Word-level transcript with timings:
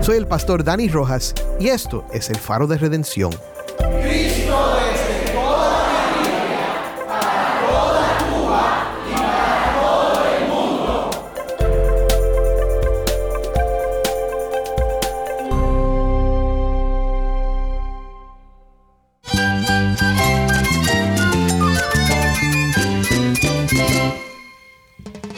Soy 0.00 0.16
el 0.16 0.26
pastor 0.26 0.64
Dani 0.64 0.88
Rojas 0.88 1.34
y 1.58 1.68
esto 1.68 2.06
es 2.10 2.30
el 2.30 2.36
faro 2.36 2.66
de 2.66 2.78
redención. 2.78 3.30
Cristo 4.00 4.78
toda 5.34 5.92
la 5.92 7.06
para 7.06 7.60
toda 7.68 8.18
Cuba 8.30 8.86
y 9.06 9.12
para 9.12 9.78
todo 9.78 10.24
el 10.38 10.48
mundo. 10.48 11.10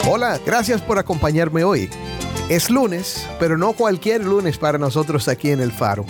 Hola, 0.08 0.38
gracias 0.46 0.80
por 0.80 0.98
acompañarme 1.00 1.64
hoy. 1.64 1.90
Es 2.52 2.68
lunes, 2.68 3.26
pero 3.40 3.56
no 3.56 3.72
cualquier 3.72 4.22
lunes 4.26 4.58
para 4.58 4.76
nosotros 4.76 5.26
aquí 5.26 5.52
en 5.52 5.60
el 5.60 5.72
Faro. 5.72 6.04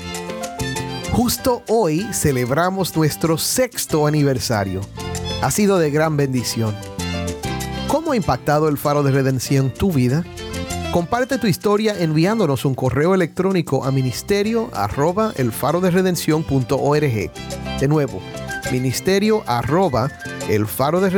Justo 1.13 1.63
hoy 1.69 2.01
celebramos 2.13 2.97
nuestro 2.97 3.39
sexto 3.39 4.09
aniversario. 4.09 4.81
Ha 5.41 5.53
sido 5.53 5.79
de 5.79 5.93
gran 5.93 6.17
bendición. 6.17 6.75
¿Cómo 7.87 8.11
ha 8.11 8.17
impactado 8.17 8.69
el 8.69 8.77
Faro 8.77 9.05
de 9.05 9.13
Redención 9.13 9.73
tu 9.73 9.93
vida? 9.93 10.25
Comparte 10.91 11.39
tu 11.39 11.47
historia 11.47 11.95
enviándonos 11.97 12.65
un 12.65 12.75
correo 12.75 13.15
electrónico 13.15 13.85
a 13.85 13.93
ministerio 13.93 14.69
arroba 14.75 15.33
el 15.37 15.53
faro 15.53 15.81
de. 15.81 17.31
De 17.79 17.87
nuevo, 17.87 18.21
ministerio 18.73 19.45
arroba 19.47 20.11
el 20.49 20.67
faro 20.67 21.01
de. 21.01 21.13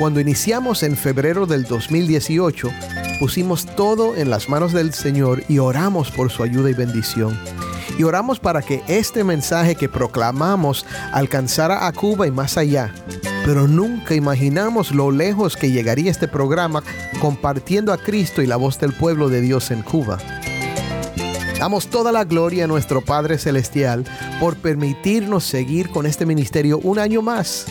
Cuando 0.00 0.18
iniciamos 0.18 0.82
en 0.82 0.96
febrero 0.96 1.44
del 1.44 1.64
2018, 1.64 2.70
pusimos 3.18 3.66
todo 3.66 4.16
en 4.16 4.30
las 4.30 4.48
manos 4.48 4.72
del 4.72 4.94
Señor 4.94 5.44
y 5.46 5.58
oramos 5.58 6.10
por 6.10 6.30
su 6.30 6.42
ayuda 6.42 6.70
y 6.70 6.72
bendición. 6.72 7.38
Y 7.98 8.04
oramos 8.04 8.40
para 8.40 8.62
que 8.62 8.82
este 8.88 9.24
mensaje 9.24 9.74
que 9.74 9.90
proclamamos 9.90 10.86
alcanzara 11.12 11.86
a 11.86 11.92
Cuba 11.92 12.26
y 12.26 12.30
más 12.30 12.56
allá. 12.56 12.94
Pero 13.44 13.68
nunca 13.68 14.14
imaginamos 14.14 14.90
lo 14.90 15.10
lejos 15.10 15.54
que 15.54 15.70
llegaría 15.70 16.10
este 16.10 16.28
programa 16.28 16.82
compartiendo 17.20 17.92
a 17.92 17.98
Cristo 17.98 18.40
y 18.40 18.46
la 18.46 18.56
voz 18.56 18.80
del 18.80 18.94
pueblo 18.94 19.28
de 19.28 19.42
Dios 19.42 19.70
en 19.70 19.82
Cuba. 19.82 20.16
Damos 21.58 21.88
toda 21.88 22.10
la 22.10 22.24
gloria 22.24 22.64
a 22.64 22.68
nuestro 22.68 23.02
Padre 23.02 23.36
Celestial 23.36 24.06
por 24.40 24.56
permitirnos 24.56 25.44
seguir 25.44 25.90
con 25.90 26.06
este 26.06 26.24
ministerio 26.24 26.78
un 26.78 26.98
año 26.98 27.20
más. 27.20 27.66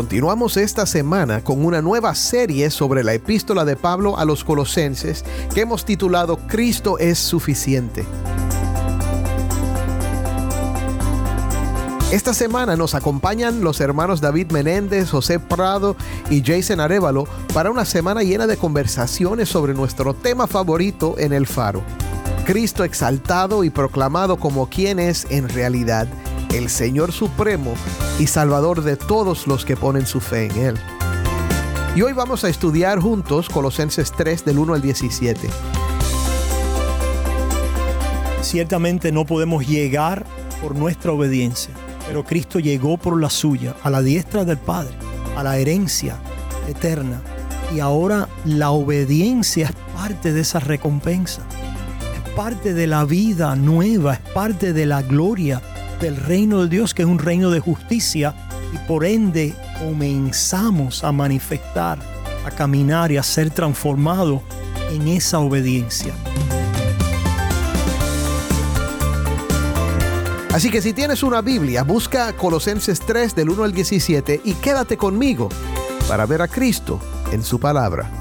Continuamos 0.00 0.56
esta 0.56 0.86
semana 0.86 1.44
con 1.44 1.62
una 1.62 1.82
nueva 1.82 2.14
serie 2.14 2.70
sobre 2.70 3.04
la 3.04 3.12
epístola 3.12 3.66
de 3.66 3.76
Pablo 3.76 4.16
a 4.16 4.24
los 4.24 4.44
colosenses 4.44 5.26
que 5.54 5.60
hemos 5.60 5.84
titulado 5.84 6.38
Cristo 6.46 6.96
es 6.98 7.18
suficiente. 7.18 8.06
Esta 12.10 12.32
semana 12.32 12.76
nos 12.76 12.94
acompañan 12.94 13.62
los 13.62 13.82
hermanos 13.82 14.22
David 14.22 14.52
Menéndez, 14.52 15.10
José 15.10 15.38
Prado 15.38 15.96
y 16.30 16.42
Jason 16.42 16.80
Arevalo 16.80 17.28
para 17.52 17.70
una 17.70 17.84
semana 17.84 18.22
llena 18.22 18.46
de 18.46 18.56
conversaciones 18.56 19.50
sobre 19.50 19.74
nuestro 19.74 20.14
tema 20.14 20.46
favorito 20.46 21.16
en 21.18 21.34
el 21.34 21.46
faro. 21.46 21.82
Cristo 22.46 22.84
exaltado 22.84 23.64
y 23.64 23.70
proclamado 23.70 24.38
como 24.38 24.70
quien 24.70 24.98
es 24.98 25.26
en 25.28 25.50
realidad 25.50 26.08
el 26.52 26.68
Señor 26.68 27.12
Supremo 27.12 27.74
y 28.18 28.26
Salvador 28.26 28.82
de 28.82 28.96
todos 28.96 29.46
los 29.46 29.64
que 29.64 29.76
ponen 29.76 30.06
su 30.06 30.20
fe 30.20 30.46
en 30.46 30.56
Él. 30.58 30.74
Y 31.94 32.02
hoy 32.02 32.12
vamos 32.12 32.44
a 32.44 32.48
estudiar 32.48 33.00
juntos 33.00 33.48
Colosenses 33.48 34.12
3 34.12 34.44
del 34.44 34.58
1 34.58 34.74
al 34.74 34.82
17. 34.82 35.48
Ciertamente 38.42 39.12
no 39.12 39.24
podemos 39.26 39.66
llegar 39.66 40.24
por 40.60 40.74
nuestra 40.74 41.12
obediencia, 41.12 41.72
pero 42.06 42.24
Cristo 42.24 42.58
llegó 42.58 42.96
por 42.96 43.20
la 43.20 43.30
suya, 43.30 43.74
a 43.82 43.90
la 43.90 44.02
diestra 44.02 44.44
del 44.44 44.58
Padre, 44.58 44.94
a 45.36 45.42
la 45.42 45.58
herencia 45.58 46.16
eterna. 46.68 47.20
Y 47.74 47.80
ahora 47.80 48.28
la 48.44 48.70
obediencia 48.70 49.66
es 49.66 49.72
parte 49.94 50.32
de 50.32 50.40
esa 50.40 50.58
recompensa, 50.58 51.42
es 52.14 52.30
parte 52.32 52.74
de 52.74 52.86
la 52.86 53.04
vida 53.04 53.54
nueva, 53.54 54.14
es 54.14 54.20
parte 54.32 54.72
de 54.72 54.86
la 54.86 55.02
gloria 55.02 55.62
del 56.00 56.16
reino 56.16 56.62
de 56.62 56.68
Dios, 56.68 56.94
que 56.94 57.02
es 57.02 57.08
un 57.08 57.18
reino 57.18 57.50
de 57.50 57.60
justicia, 57.60 58.34
y 58.72 58.78
por 58.88 59.04
ende 59.04 59.54
comenzamos 59.78 61.04
a 61.04 61.12
manifestar, 61.12 61.98
a 62.44 62.50
caminar 62.50 63.12
y 63.12 63.16
a 63.16 63.22
ser 63.22 63.50
transformados 63.50 64.42
en 64.90 65.08
esa 65.08 65.38
obediencia. 65.38 66.12
Así 70.52 70.68
que 70.68 70.82
si 70.82 70.92
tienes 70.92 71.22
una 71.22 71.42
Biblia, 71.42 71.84
busca 71.84 72.32
Colosenses 72.32 72.98
3 73.00 73.36
del 73.36 73.50
1 73.50 73.64
al 73.64 73.72
17 73.72 74.40
y 74.44 74.54
quédate 74.54 74.96
conmigo 74.96 75.48
para 76.08 76.26
ver 76.26 76.42
a 76.42 76.48
Cristo 76.48 76.98
en 77.30 77.44
su 77.44 77.60
palabra. 77.60 78.19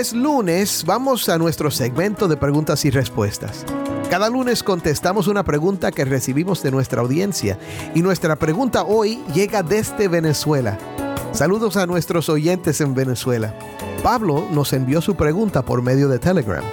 Es 0.00 0.14
lunes, 0.14 0.82
vamos 0.86 1.28
a 1.28 1.36
nuestro 1.36 1.70
segmento 1.70 2.26
de 2.26 2.38
preguntas 2.38 2.86
y 2.86 2.90
respuestas. 2.90 3.66
Cada 4.08 4.30
lunes 4.30 4.62
contestamos 4.62 5.28
una 5.28 5.44
pregunta 5.44 5.92
que 5.92 6.06
recibimos 6.06 6.62
de 6.62 6.70
nuestra 6.70 7.02
audiencia 7.02 7.58
y 7.94 8.00
nuestra 8.00 8.36
pregunta 8.36 8.82
hoy 8.84 9.22
llega 9.34 9.62
desde 9.62 10.08
Venezuela. 10.08 10.78
Saludos 11.32 11.76
a 11.76 11.84
nuestros 11.84 12.30
oyentes 12.30 12.80
en 12.80 12.94
Venezuela. 12.94 13.54
Pablo 14.02 14.48
nos 14.50 14.72
envió 14.72 15.02
su 15.02 15.16
pregunta 15.16 15.62
por 15.66 15.82
medio 15.82 16.08
de 16.08 16.18
Telegram. 16.18 16.64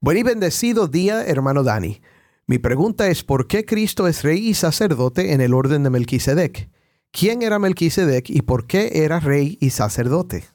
Buen 0.00 0.18
y 0.18 0.22
bendecido 0.22 0.86
día, 0.86 1.24
hermano 1.24 1.64
Dani. 1.64 2.00
Mi 2.48 2.58
pregunta 2.58 3.08
es 3.08 3.24
¿por 3.24 3.46
qué 3.46 3.66
Cristo 3.66 4.08
es 4.08 4.22
rey 4.22 4.48
y 4.48 4.54
sacerdote 4.54 5.34
en 5.34 5.42
el 5.42 5.52
orden 5.52 5.82
de 5.82 5.90
Melquisedec? 5.90 6.70
¿Quién 7.10 7.42
era 7.42 7.58
Melquisedec 7.58 8.30
y 8.30 8.40
por 8.40 8.66
qué 8.66 9.04
era 9.04 9.20
rey 9.20 9.58
y 9.60 9.68
sacerdote? 9.68 10.46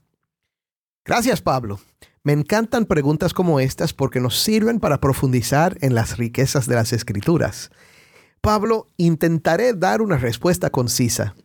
Gracias, 1.05 1.43
Pablo. 1.43 1.79
Me 2.23 2.33
encantan 2.33 2.87
preguntas 2.87 3.35
como 3.35 3.59
estas 3.59 3.93
porque 3.93 4.19
nos 4.19 4.41
sirven 4.41 4.79
para 4.79 4.99
profundizar 4.99 5.77
en 5.81 5.93
las 5.93 6.17
riquezas 6.17 6.65
de 6.65 6.73
las 6.73 6.93
escrituras. 6.93 7.69
Pablo, 8.41 8.87
intentaré 8.97 9.73
dar 9.73 10.01
una 10.01 10.17
respuesta 10.17 10.71
concisa. 10.71 11.35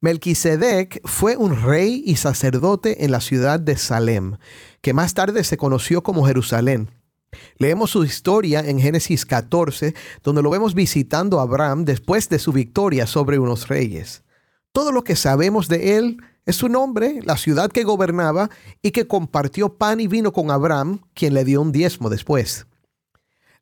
Melquisedec 0.00 1.00
fue 1.08 1.36
un 1.36 1.60
rey 1.60 2.04
y 2.06 2.14
sacerdote 2.14 3.04
en 3.04 3.10
la 3.10 3.20
ciudad 3.20 3.58
de 3.58 3.76
Salem, 3.76 4.36
que 4.80 4.92
más 4.94 5.14
tarde 5.14 5.42
se 5.42 5.56
conoció 5.56 6.04
como 6.04 6.24
Jerusalén. 6.24 7.01
Leemos 7.58 7.90
su 7.90 8.04
historia 8.04 8.60
en 8.60 8.80
Génesis 8.80 9.24
14, 9.24 9.94
donde 10.22 10.42
lo 10.42 10.50
vemos 10.50 10.74
visitando 10.74 11.38
a 11.38 11.42
Abraham 11.42 11.84
después 11.84 12.28
de 12.28 12.38
su 12.38 12.52
victoria 12.52 13.06
sobre 13.06 13.38
unos 13.38 13.68
reyes. 13.68 14.22
Todo 14.72 14.90
lo 14.90 15.04
que 15.04 15.16
sabemos 15.16 15.68
de 15.68 15.98
él 15.98 16.16
es 16.44 16.56
su 16.56 16.68
nombre, 16.68 17.20
la 17.22 17.36
ciudad 17.36 17.70
que 17.70 17.84
gobernaba 17.84 18.50
y 18.82 18.90
que 18.90 19.06
compartió 19.06 19.74
pan 19.74 20.00
y 20.00 20.08
vino 20.08 20.32
con 20.32 20.50
Abraham, 20.50 21.02
quien 21.14 21.34
le 21.34 21.44
dio 21.44 21.60
un 21.60 21.72
diezmo 21.72 22.10
después. 22.10 22.66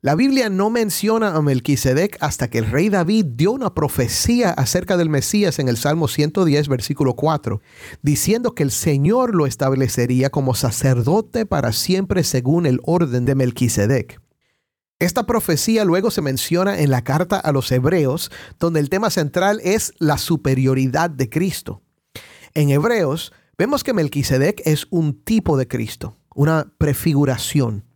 La 0.03 0.15
Biblia 0.15 0.49
no 0.49 0.71
menciona 0.71 1.35
a 1.35 1.43
Melquisedec 1.43 2.17
hasta 2.21 2.49
que 2.49 2.57
el 2.57 2.71
rey 2.71 2.89
David 2.89 3.23
dio 3.35 3.51
una 3.51 3.75
profecía 3.75 4.49
acerca 4.49 4.97
del 4.97 5.09
Mesías 5.09 5.59
en 5.59 5.69
el 5.69 5.77
Salmo 5.77 6.07
110, 6.07 6.69
versículo 6.69 7.15
4, 7.15 7.61
diciendo 8.01 8.55
que 8.55 8.63
el 8.63 8.71
Señor 8.71 9.35
lo 9.35 9.45
establecería 9.45 10.31
como 10.31 10.55
sacerdote 10.55 11.45
para 11.45 11.71
siempre 11.71 12.23
según 12.23 12.65
el 12.65 12.79
orden 12.83 13.25
de 13.25 13.35
Melquisedec. 13.35 14.19
Esta 14.97 15.27
profecía 15.27 15.85
luego 15.85 16.09
se 16.09 16.23
menciona 16.23 16.79
en 16.79 16.89
la 16.89 17.03
carta 17.03 17.37
a 17.37 17.51
los 17.51 17.71
Hebreos, 17.71 18.31
donde 18.57 18.79
el 18.79 18.89
tema 18.89 19.11
central 19.11 19.61
es 19.63 19.93
la 19.99 20.17
superioridad 20.17 21.11
de 21.11 21.29
Cristo. 21.29 21.83
En 22.55 22.71
Hebreos 22.71 23.33
vemos 23.55 23.83
que 23.83 23.93
Melquisedec 23.93 24.63
es 24.65 24.87
un 24.89 25.21
tipo 25.21 25.57
de 25.57 25.67
Cristo, 25.67 26.17
una 26.33 26.73
prefiguración. 26.79 27.90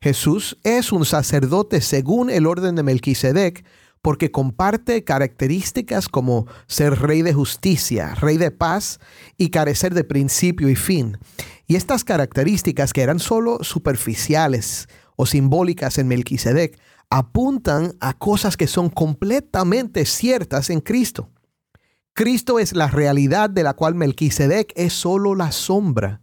Jesús 0.00 0.58
es 0.62 0.92
un 0.92 1.04
sacerdote 1.04 1.80
según 1.80 2.30
el 2.30 2.46
orden 2.46 2.74
de 2.76 2.82
Melquisedec 2.82 3.64
porque 4.02 4.30
comparte 4.30 5.02
características 5.02 6.08
como 6.08 6.46
ser 6.68 7.00
rey 7.00 7.22
de 7.22 7.32
justicia, 7.32 8.14
rey 8.14 8.36
de 8.36 8.52
paz 8.52 9.00
y 9.36 9.50
carecer 9.50 9.94
de 9.94 10.04
principio 10.04 10.68
y 10.68 10.76
fin. 10.76 11.18
Y 11.66 11.74
estas 11.74 12.04
características 12.04 12.92
que 12.92 13.02
eran 13.02 13.18
solo 13.18 13.64
superficiales 13.64 14.88
o 15.16 15.26
simbólicas 15.26 15.98
en 15.98 16.06
Melquisedec 16.06 16.78
apuntan 17.10 17.96
a 18.00 18.12
cosas 18.12 18.56
que 18.56 18.66
son 18.66 18.90
completamente 18.90 20.04
ciertas 20.04 20.70
en 20.70 20.80
Cristo. 20.80 21.30
Cristo 22.12 22.58
es 22.58 22.74
la 22.74 22.86
realidad 22.86 23.50
de 23.50 23.62
la 23.62 23.74
cual 23.74 23.94
Melquisedec 23.94 24.72
es 24.76 24.92
solo 24.92 25.34
la 25.34 25.52
sombra. 25.52 26.22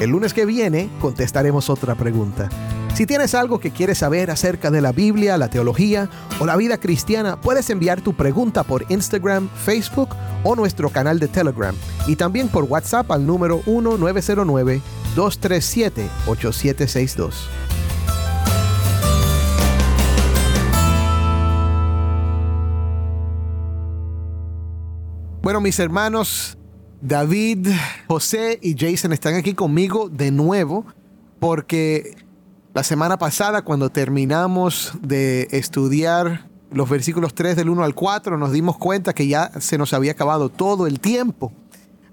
El 0.00 0.10
lunes 0.10 0.34
que 0.34 0.44
viene 0.44 0.90
contestaremos 1.00 1.70
otra 1.70 1.94
pregunta. 1.94 2.50
Si 2.94 3.06
tienes 3.06 3.34
algo 3.34 3.58
que 3.58 3.72
quieres 3.72 3.98
saber 3.98 4.30
acerca 4.30 4.70
de 4.70 4.80
la 4.80 4.92
Biblia, 4.92 5.36
la 5.36 5.50
teología 5.50 6.08
o 6.38 6.46
la 6.46 6.56
vida 6.56 6.78
cristiana, 6.78 7.40
puedes 7.40 7.68
enviar 7.70 8.02
tu 8.02 8.14
pregunta 8.14 8.62
por 8.62 8.86
Instagram, 8.88 9.48
Facebook 9.48 10.10
o 10.44 10.54
nuestro 10.54 10.90
canal 10.90 11.18
de 11.18 11.26
Telegram 11.26 11.74
y 12.06 12.14
también 12.14 12.48
por 12.48 12.64
WhatsApp 12.64 13.10
al 13.10 13.26
número 13.26 13.62
1909 13.66 14.80
237 15.16 16.08
8762. 16.26 17.48
Bueno, 25.44 25.60
mis 25.60 25.78
hermanos 25.78 26.56
David, 27.02 27.68
José 28.08 28.58
y 28.62 28.74
Jason 28.78 29.12
están 29.12 29.34
aquí 29.34 29.52
conmigo 29.52 30.08
de 30.08 30.30
nuevo 30.30 30.86
porque 31.38 32.16
la 32.72 32.82
semana 32.82 33.18
pasada 33.18 33.60
cuando 33.60 33.90
terminamos 33.90 34.94
de 35.02 35.48
estudiar 35.50 36.48
los 36.70 36.88
versículos 36.88 37.34
3 37.34 37.56
del 37.56 37.68
1 37.68 37.84
al 37.84 37.94
4 37.94 38.38
nos 38.38 38.52
dimos 38.52 38.78
cuenta 38.78 39.12
que 39.12 39.28
ya 39.28 39.50
se 39.60 39.76
nos 39.76 39.92
había 39.92 40.12
acabado 40.12 40.48
todo 40.48 40.86
el 40.86 40.98
tiempo. 40.98 41.52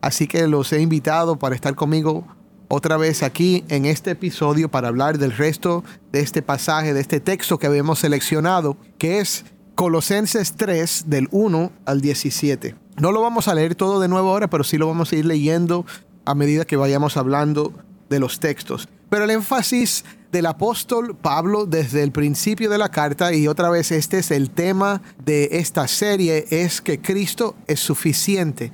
Así 0.01 0.27
que 0.27 0.45
los 0.49 0.73
he 0.73 0.81
invitado 0.81 1.39
para 1.39 1.55
estar 1.55 1.73
conmigo 1.73 2.27
otra 2.67 2.97
vez 2.97 3.23
aquí 3.23 3.63
en 3.69 3.85
este 3.85 4.11
episodio 4.11 4.69
para 4.69 4.89
hablar 4.89 5.17
del 5.17 5.31
resto 5.31 5.85
de 6.11 6.19
este 6.19 6.41
pasaje, 6.41 6.93
de 6.93 6.99
este 6.99 7.21
texto 7.21 7.57
que 7.57 7.67
habíamos 7.67 7.99
seleccionado, 7.99 8.75
que 8.97 9.19
es 9.21 9.45
Colosenses 9.75 10.53
3 10.53 11.05
del 11.07 11.27
1 11.31 11.71
al 11.85 12.01
17. 12.01 12.75
No 12.99 13.11
lo 13.11 13.21
vamos 13.21 13.47
a 13.47 13.55
leer 13.55 13.75
todo 13.75 13.99
de 13.99 14.07
nuevo 14.07 14.29
ahora, 14.29 14.49
pero 14.49 14.63
sí 14.63 14.77
lo 14.77 14.87
vamos 14.87 15.11
a 15.11 15.15
ir 15.15 15.25
leyendo 15.25 15.85
a 16.25 16.35
medida 16.35 16.65
que 16.65 16.75
vayamos 16.77 17.17
hablando 17.17 17.73
de 18.09 18.19
los 18.19 18.39
textos. 18.39 18.87
Pero 19.09 19.23
el 19.23 19.31
énfasis 19.31 20.05
del 20.31 20.45
apóstol 20.45 21.15
Pablo 21.15 21.65
desde 21.65 22.03
el 22.03 22.11
principio 22.11 22.69
de 22.69 22.77
la 22.77 22.89
carta, 22.89 23.33
y 23.33 23.47
otra 23.47 23.69
vez 23.69 23.91
este 23.91 24.19
es 24.19 24.31
el 24.31 24.51
tema 24.51 25.01
de 25.25 25.49
esta 25.53 25.87
serie, 25.87 26.45
es 26.49 26.81
que 26.81 27.01
Cristo 27.01 27.55
es 27.67 27.79
suficiente. 27.79 28.71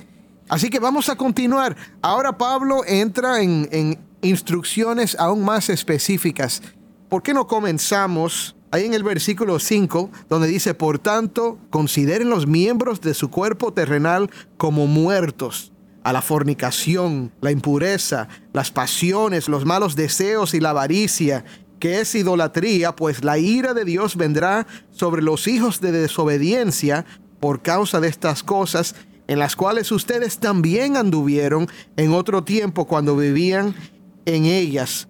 Así 0.48 0.70
que 0.70 0.78
vamos 0.78 1.08
a 1.08 1.16
continuar. 1.16 1.76
Ahora 2.02 2.38
Pablo 2.38 2.82
entra 2.86 3.40
en, 3.42 3.68
en 3.72 3.98
instrucciones 4.22 5.16
aún 5.18 5.44
más 5.44 5.68
específicas. 5.68 6.62
¿Por 7.08 7.22
qué 7.22 7.34
no 7.34 7.46
comenzamos 7.46 8.54
ahí 8.70 8.84
en 8.84 8.94
el 8.94 9.02
versículo 9.02 9.58
5, 9.58 10.10
donde 10.28 10.48
dice, 10.48 10.74
por 10.74 10.98
tanto, 10.98 11.58
consideren 11.70 12.30
los 12.30 12.46
miembros 12.46 13.00
de 13.00 13.14
su 13.14 13.30
cuerpo 13.30 13.72
terrenal 13.72 14.30
como 14.56 14.86
muertos 14.86 15.72
a 16.04 16.12
la 16.12 16.22
fornicación, 16.22 17.32
la 17.40 17.50
impureza, 17.50 18.28
las 18.52 18.70
pasiones, 18.70 19.48
los 19.48 19.64
malos 19.64 19.96
deseos 19.96 20.54
y 20.54 20.60
la 20.60 20.70
avaricia, 20.70 21.44
que 21.78 22.00
es 22.00 22.14
idolatría, 22.14 22.96
pues 22.96 23.24
la 23.24 23.38
ira 23.38 23.74
de 23.74 23.84
Dios 23.84 24.16
vendrá 24.16 24.66
sobre 24.90 25.22
los 25.22 25.46
hijos 25.46 25.80
de 25.80 25.92
desobediencia 25.92 27.04
por 27.40 27.62
causa 27.62 28.00
de 28.00 28.08
estas 28.08 28.42
cosas, 28.42 28.94
en 29.26 29.38
las 29.38 29.54
cuales 29.54 29.92
ustedes 29.92 30.38
también 30.38 30.96
anduvieron 30.96 31.68
en 31.96 32.12
otro 32.12 32.42
tiempo 32.42 32.86
cuando 32.86 33.16
vivían 33.16 33.74
en 34.24 34.46
ellas 34.46 35.07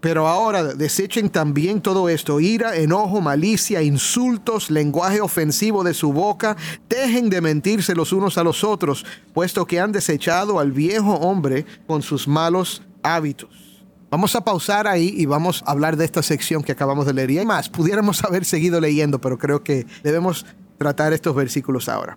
pero 0.00 0.28
ahora 0.28 0.62
desechen 0.74 1.28
también 1.28 1.80
todo 1.80 2.08
esto, 2.08 2.38
ira, 2.40 2.76
enojo, 2.76 3.20
malicia, 3.20 3.82
insultos, 3.82 4.70
lenguaje 4.70 5.20
ofensivo 5.20 5.82
de 5.82 5.94
su 5.94 6.12
boca, 6.12 6.56
dejen 6.88 7.30
de 7.30 7.40
mentirse 7.40 7.94
los 7.94 8.12
unos 8.12 8.38
a 8.38 8.44
los 8.44 8.62
otros, 8.62 9.04
puesto 9.34 9.66
que 9.66 9.80
han 9.80 9.92
desechado 9.92 10.60
al 10.60 10.72
viejo 10.72 11.14
hombre 11.14 11.66
con 11.86 12.02
sus 12.02 12.28
malos 12.28 12.82
hábitos. 13.02 13.82
Vamos 14.10 14.34
a 14.36 14.42
pausar 14.42 14.86
ahí 14.86 15.12
y 15.16 15.26
vamos 15.26 15.62
a 15.66 15.72
hablar 15.72 15.96
de 15.96 16.04
esta 16.04 16.22
sección 16.22 16.62
que 16.62 16.72
acabamos 16.72 17.04
de 17.04 17.12
leer. 17.12 17.30
Y 17.30 17.38
hay 17.38 17.46
más, 17.46 17.68
pudiéramos 17.68 18.24
haber 18.24 18.44
seguido 18.44 18.80
leyendo, 18.80 19.20
pero 19.20 19.36
creo 19.36 19.62
que 19.62 19.86
debemos 20.02 20.46
tratar 20.78 21.12
estos 21.12 21.34
versículos 21.34 21.88
ahora. 21.88 22.16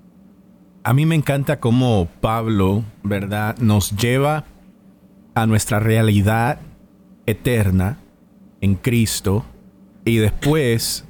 A 0.84 0.94
mí 0.94 1.06
me 1.06 1.16
encanta 1.16 1.60
cómo 1.60 2.08
Pablo, 2.22 2.84
¿verdad?, 3.04 3.58
nos 3.58 3.92
lleva 3.98 4.46
a 5.36 5.46
nuestra 5.46 5.80
realidad 5.80 6.60
eterna 7.32 7.98
en 8.62 8.76
Cristo 8.76 9.44
y 10.06 10.18
después 10.18 11.06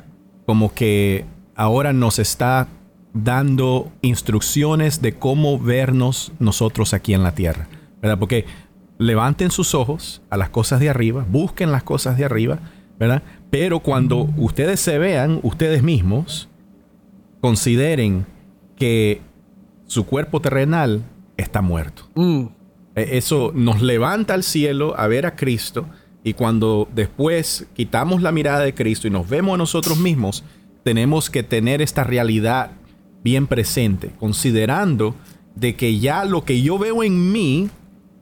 como 0.46 0.74
que 0.74 1.26
ahora 1.56 1.94
nos 1.94 2.20
está 2.20 2.68
dando 3.14 3.92
instrucciones 4.02 5.02
de 5.02 5.14
cómo 5.14 5.60
vernos 5.60 6.32
nosotros 6.40 6.94
aquí 6.94 7.14
en 7.14 7.24
la 7.24 7.34
tierra, 7.34 7.68
¿verdad? 8.02 8.18
Porque 8.18 8.46
levanten 8.98 9.52
sus 9.52 9.76
ojos 9.76 10.22
a 10.30 10.38
las 10.38 10.50
cosas 10.50 10.80
de 10.80 10.90
arriba, 10.90 11.26
busquen 11.30 11.72
las 11.72 11.84
cosas 11.84 12.18
de 12.18 12.26
arriba, 12.26 12.60
¿verdad? 13.00 13.24
Pero 13.50 13.80
cuando 13.80 14.30
ustedes 14.38 14.80
se 14.80 14.98
vean 14.98 15.40
ustedes 15.44 15.84
mismos, 15.84 16.48
consideren 17.42 18.26
que 18.76 19.22
su 19.86 20.06
cuerpo 20.06 20.40
terrenal 20.40 21.04
está 21.36 21.62
muerto. 21.62 22.04
Mm. 22.16 22.46
E-, 22.96 23.18
eso 23.18 23.52
nos 23.54 23.82
levanta 23.82 24.34
al 24.34 24.44
cielo 24.44 24.98
a 24.98 25.08
ver 25.08 25.26
a 25.26 25.36
Cristo 25.36 25.88
y 26.24 26.34
cuando 26.34 26.88
después 26.94 27.68
quitamos 27.74 28.22
la 28.22 28.32
mirada 28.32 28.60
de 28.60 28.74
Cristo 28.74 29.08
y 29.08 29.12
nos 29.12 29.28
vemos 29.28 29.56
a 29.56 29.58
nosotros 29.58 29.98
mismos, 29.98 30.44
tenemos 30.84 31.30
que 31.30 31.44
tener 31.44 31.82
esta 31.82 32.04
realidad 32.04 32.72
bien 33.24 33.48
presente, 33.48 34.12
considerando 34.20 35.16
de 35.56 35.76
que 35.76 36.00
ya 36.00 36.26
lo 36.26 36.44
que 36.44 36.62
yo 36.62 36.78
veo 36.78 37.04
en 37.04 37.32
mí, 37.32 37.70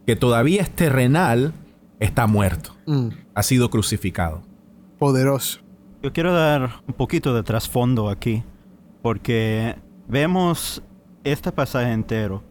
que 0.06 0.16
todavía 0.16 0.62
es 0.62 0.70
terrenal, 0.70 1.54
está 2.00 2.28
muerto, 2.28 2.76
mm. 2.86 3.10
ha 3.34 3.44
sido 3.44 3.70
crucificado. 3.70 4.44
Poderoso. 4.98 5.60
Yo 6.02 6.14
quiero 6.14 6.34
dar 6.34 6.82
un 6.88 6.94
poquito 6.94 7.34
de 7.34 7.44
trasfondo 7.44 8.10
aquí, 8.10 8.44
porque 9.02 9.76
vemos 10.08 10.82
este 11.24 11.52
pasaje 11.52 11.92
entero 11.92 12.44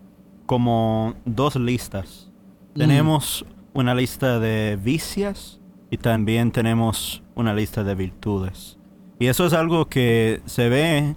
como 0.47 1.15
dos 1.25 1.57
listas. 1.57 2.31
Mm. 2.75 2.79
Tenemos 2.79 3.45
una 3.79 3.95
lista 3.95 4.41
de 4.41 4.77
vicias 4.83 5.61
y 5.91 5.99
también 5.99 6.51
tenemos 6.51 7.23
una 7.35 7.55
lista 7.55 7.85
de 7.85 7.95
virtudes. 7.95 8.77
Y 9.21 9.27
eso 9.27 9.47
es 9.47 9.53
algo 9.53 9.89
que 9.89 10.41
se 10.47 10.69
ve 10.69 11.15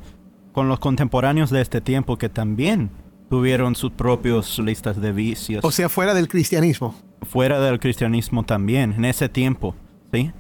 con 0.51 0.67
los 0.67 0.79
contemporáneos 0.79 1.49
de 1.49 1.61
este 1.61 1.81
tiempo 1.81 2.17
que 2.17 2.29
también 2.29 2.91
tuvieron 3.29 3.75
sus 3.75 3.91
propias 3.91 4.59
listas 4.59 5.01
de 5.01 5.11
vicios. 5.11 5.63
O 5.63 5.71
sea, 5.71 5.89
fuera 5.89 6.13
del 6.13 6.27
cristianismo. 6.27 6.95
Fuera 7.23 7.59
del 7.59 7.79
cristianismo 7.79 8.43
también, 8.43 8.93
en 8.93 9.05
ese 9.05 9.29
tiempo, 9.29 9.75
¿sí? 10.11 10.31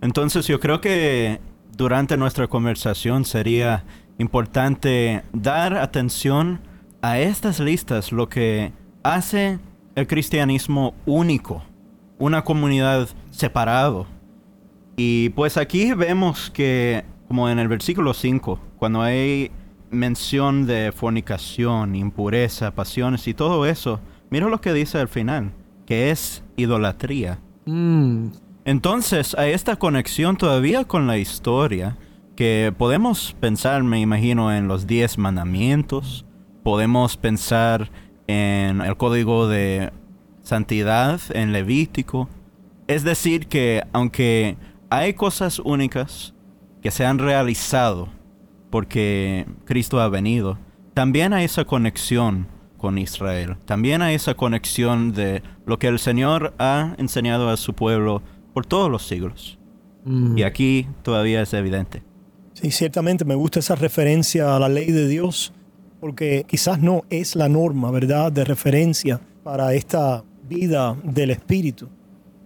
Entonces 0.00 0.46
yo 0.46 0.58
creo 0.58 0.80
que 0.80 1.40
durante 1.76 2.16
nuestra 2.16 2.48
conversación 2.48 3.24
sería 3.24 3.84
importante 4.18 5.22
dar 5.32 5.74
atención 5.74 6.60
a 7.00 7.18
estas 7.18 7.60
listas, 7.60 8.12
lo 8.12 8.28
que 8.28 8.72
hace 9.02 9.58
el 9.94 10.06
cristianismo 10.06 10.94
único, 11.06 11.62
una 12.18 12.42
comunidad 12.42 13.08
separado. 13.30 14.06
Y 14.96 15.30
pues 15.30 15.56
aquí 15.56 15.92
vemos 15.94 16.50
que, 16.50 17.04
como 17.28 17.48
en 17.48 17.58
el 17.58 17.68
versículo 17.68 18.14
5, 18.14 18.58
cuando 18.78 19.02
hay 19.02 19.50
mención 19.90 20.66
de 20.66 20.92
fornicación, 20.92 21.94
impureza, 21.94 22.74
pasiones 22.74 23.28
y 23.28 23.34
todo 23.34 23.66
eso, 23.66 24.00
mira 24.30 24.48
lo 24.48 24.60
que 24.60 24.72
dice 24.72 24.98
al 24.98 25.08
final, 25.08 25.52
que 25.86 26.10
es 26.10 26.42
idolatría. 26.56 27.38
Mm. 27.66 28.28
Entonces, 28.64 29.34
hay 29.36 29.52
esta 29.52 29.76
conexión 29.76 30.36
todavía 30.36 30.84
con 30.84 31.06
la 31.06 31.18
historia 31.18 31.96
que 32.36 32.72
podemos 32.76 33.36
pensar, 33.40 33.82
me 33.82 34.00
imagino, 34.00 34.52
en 34.52 34.68
los 34.68 34.86
diez 34.86 35.18
mandamientos, 35.18 36.24
podemos 36.62 37.16
pensar 37.16 37.90
en 38.32 38.80
el 38.80 38.96
código 38.96 39.46
de 39.48 39.92
santidad 40.42 41.20
en 41.34 41.52
Levítico. 41.52 42.28
Es 42.86 43.04
decir, 43.04 43.46
que 43.46 43.82
aunque 43.92 44.56
hay 44.90 45.14
cosas 45.14 45.58
únicas 45.58 46.34
que 46.80 46.90
se 46.90 47.04
han 47.04 47.18
realizado 47.18 48.08
porque 48.70 49.46
Cristo 49.64 50.00
ha 50.00 50.08
venido, 50.08 50.58
también 50.94 51.32
hay 51.32 51.44
esa 51.44 51.64
conexión 51.64 52.46
con 52.78 52.98
Israel. 52.98 53.56
También 53.64 54.02
hay 54.02 54.14
esa 54.14 54.34
conexión 54.34 55.12
de 55.12 55.42
lo 55.66 55.78
que 55.78 55.88
el 55.88 55.98
Señor 55.98 56.54
ha 56.58 56.94
enseñado 56.98 57.48
a 57.48 57.56
su 57.56 57.74
pueblo 57.74 58.22
por 58.54 58.66
todos 58.66 58.90
los 58.90 59.06
siglos. 59.06 59.58
Mm. 60.04 60.38
Y 60.38 60.42
aquí 60.42 60.88
todavía 61.02 61.42
es 61.42 61.52
evidente. 61.54 62.02
Sí, 62.54 62.70
ciertamente 62.70 63.24
me 63.24 63.34
gusta 63.34 63.60
esa 63.60 63.76
referencia 63.76 64.56
a 64.56 64.58
la 64.58 64.68
ley 64.68 64.90
de 64.90 65.06
Dios, 65.06 65.52
porque 66.02 66.44
quizás 66.48 66.80
no 66.80 67.04
es 67.10 67.36
la 67.36 67.48
norma, 67.48 67.92
¿verdad?, 67.92 68.32
de 68.32 68.44
referencia 68.44 69.20
para 69.44 69.72
esta 69.72 70.24
vida 70.48 70.96
del 71.04 71.30
Espíritu, 71.30 71.88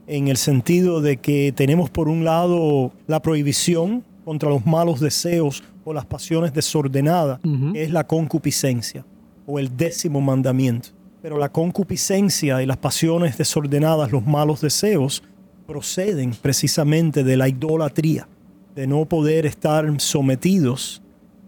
en 0.07 0.29
el 0.29 0.37
sentido 0.37 1.01
de 1.01 1.17
que 1.17 1.55
tenemos 1.57 1.89
por 1.89 2.11
un 2.11 2.23
lado 2.23 2.93
la 3.07 3.23
prohibición 3.23 4.05
contra 4.27 4.51
los 4.51 4.67
malos 4.67 5.01
deseos 5.01 5.65
o 5.87 5.95
las 5.95 6.05
pasiones 6.05 6.53
desordenadas, 6.53 7.41
que 7.73 7.83
es 7.83 7.91
la 7.91 8.07
concupiscencia 8.07 9.07
o 9.47 9.59
el 9.59 9.75
décimo 9.75 10.21
mandamiento. 10.21 10.91
Pero 11.23 11.39
la 11.39 11.49
concupiscencia 11.51 12.63
y 12.63 12.67
las 12.67 12.77
pasiones 12.77 13.39
desordenadas, 13.39 14.13
los 14.13 14.27
malos 14.27 14.61
deseos, 14.61 15.23
proceden 15.67 16.35
precisamente 16.43 17.25
de 17.25 17.39
la 17.39 17.49
idolatría, 17.49 18.29
de 18.75 18.87
no 18.87 19.07
poder 19.07 19.47
estar 19.47 19.91
sometidos 19.99 21.01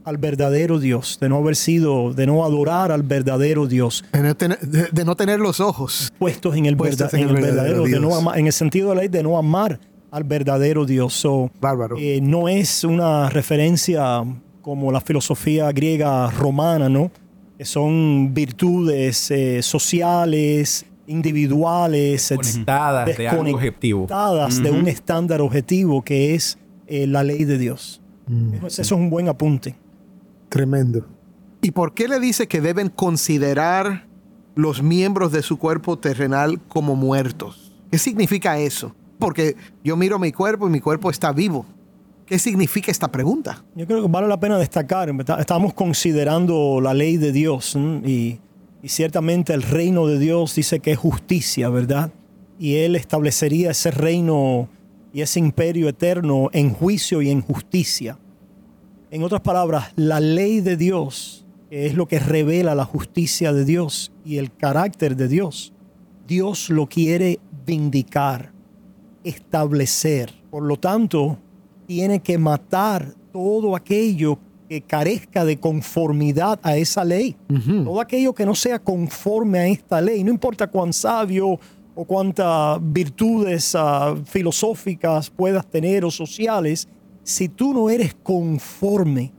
al 0.09 0.17
verdadero 0.19 0.79
Dios, 0.79 1.19
de 1.21 1.29
no 1.29 1.37
haber 1.37 1.55
sido, 1.57 2.13
de 2.15 2.27
no 2.27 2.45
adorar 2.45 2.91
al 2.93 3.03
verdadero 3.03 3.67
Dios, 3.67 4.05
De 4.13 4.23
no 4.23 4.35
tener, 4.37 4.59
de- 4.61 4.89
de 4.91 5.05
no 5.05 5.15
tener 5.17 5.39
los 5.41 5.61
ojos. 5.61 6.13
puestos 6.19 6.57
en 6.57 6.67
el, 6.67 6.77
Puestos 6.77 7.13
verda- 7.13 7.19
en 7.23 7.29
el 7.37 7.43
verdadero, 7.43 7.85
de 7.85 8.01
no 8.01 8.09
Dios. 8.09 8.19
ama- 8.19 8.39
en 8.39 8.47
el 8.47 8.53
sentido 8.53 8.89
de 8.91 8.95
la 8.97 9.01
ley 9.03 9.09
de 9.09 9.23
no 9.23 9.39
amar 9.39 9.79
al 10.11 10.25
verdadero 10.25 10.85
Dios. 10.87 11.13
So, 11.15 11.51
Bárbaro. 11.61 11.97
eh, 11.99 12.21
no 12.23 12.49
es 12.49 12.83
una 12.85 13.29
referencia 13.31 14.25
como 14.63 14.91
la 14.93 15.01
filosofía 15.01 15.71
griega 15.73 16.31
romana, 16.31 16.89
¿no? 16.89 17.11
Que 17.59 17.65
son 17.65 18.33
virtudes 18.35 19.31
eh, 19.31 19.63
sociales, 19.63 20.85
individuales, 21.07 22.31
etc- 22.33 22.37
Conectadas 22.53 23.17
de 23.17 23.29
algo 23.29 23.55
objetivo. 23.55 24.01
desconectadas 24.03 24.63
de 24.63 24.71
Ujú. 24.71 24.79
un 24.81 24.89
estándar 24.89 25.41
objetivo 25.41 26.03
que 26.03 26.35
es 26.35 26.59
eh, 26.87 27.07
la 27.07 27.23
ley 27.23 27.45
de 27.45 27.59
Dios. 27.59 28.01
Mm. 28.27 28.65
Eso 28.67 28.83
es 28.83 28.93
un 28.93 29.11
buen 29.11 29.29
apunte. 29.29 29.75
Tremendo. 30.49 31.07
¿Y 31.61 31.73
por 31.73 31.95
qué 31.95 32.09
le 32.09 32.21
dice 32.21 32.47
que 32.47 32.61
deben 32.61 32.89
considerar 32.89 34.07
los 34.55 34.83
miembros 34.83 35.33
de 35.33 35.43
su 35.43 35.59
cuerpo 35.59 35.99
terrenal 35.99 36.61
como 36.69 36.97
muertos? 36.97 37.73
¿Qué 37.91 37.99
significa 37.99 38.59
eso? 38.59 38.95
Porque 39.19 39.57
yo 39.83 39.97
miro 39.97 40.19
mi 40.19 40.33
cuerpo 40.33 40.69
y 40.69 40.71
mi 40.71 40.81
cuerpo 40.81 41.11
está 41.11 41.33
vivo. 41.33 41.67
¿Qué 42.27 42.39
significa 42.39 42.91
esta 42.91 43.11
pregunta? 43.11 43.65
Yo 43.75 43.87
creo 43.87 44.03
que 44.03 44.09
vale 44.09 44.29
la 44.29 44.39
pena 44.39 44.59
destacar, 44.59 45.11
estamos 45.39 45.73
considerando 45.73 46.81
la 46.81 46.93
ley 46.93 47.17
de 47.17 47.33
Dios 47.33 47.75
y 48.05 48.39
ciertamente 48.85 49.55
el 49.55 49.63
reino 49.63 50.07
de 50.07 50.19
Dios 50.19 50.55
dice 50.55 50.81
que 50.81 50.93
es 50.93 50.99
justicia, 50.99 51.71
¿verdad? 51.71 52.13
Y 52.59 52.77
Él 52.77 52.97
establecería 52.97 53.71
ese 53.71 53.91
reino 53.91 54.69
y 55.13 55.23
ese 55.23 55.41
imperio 55.41 55.89
eterno 55.89 56.51
en 56.53 56.75
juicio 56.75 57.23
y 57.23 57.31
en 57.31 57.41
justicia. 57.41 58.19
En 59.11 59.23
otras 59.23 59.41
palabras, 59.41 59.93
la 59.97 60.21
ley 60.21 60.61
de 60.61 60.77
Dios 60.77 61.47
es 61.71 61.95
lo 61.95 62.07
que 62.07 62.19
revela 62.19 62.75
la 62.75 62.85
justicia 62.85 63.55
de 63.55 63.65
Dios 63.65 64.13
y 64.23 64.37
el 64.37 64.55
carácter 64.55 65.17
de 65.17 65.29
Dios. 65.29 65.73
Dios 66.27 66.69
lo 66.69 66.87
quiere 66.87 67.41
vindicar, 67.65 68.53
establecer. 69.25 70.31
Por 70.51 70.63
lo 70.63 70.77
tanto, 70.77 71.39
tiene 71.87 72.21
que 72.21 72.37
matar 72.37 73.15
todo 73.33 73.75
aquello 73.75 74.39
que 74.69 74.83
carezca 74.83 75.47
de 75.47 75.59
conformidad 75.59 76.61
a 76.63 76.77
esa 76.77 77.03
ley. 77.03 77.35
Ujú. 77.49 77.85
Todo 77.85 78.01
aquello 78.03 78.35
que 78.35 78.45
no 78.45 78.55
sea 78.55 78.79
conforme 78.79 79.59
a 79.59 79.67
esta 79.69 80.03
ley, 80.03 80.23
no 80.23 80.31
importa 80.31 80.67
cuán 80.67 80.93
sabio 80.93 81.59
o 81.95 82.05
cuántas 82.05 82.79
virtudes 82.83 83.75
ah, 83.75 84.15
filosóficas 84.27 85.31
puedas 85.31 85.67
tener 85.67 86.05
o 86.05 86.11
sociales, 86.11 86.87
si 87.29 87.51
tú 87.51 87.75
no 87.75 87.91
eres 87.91 88.15
conforme 88.15 89.35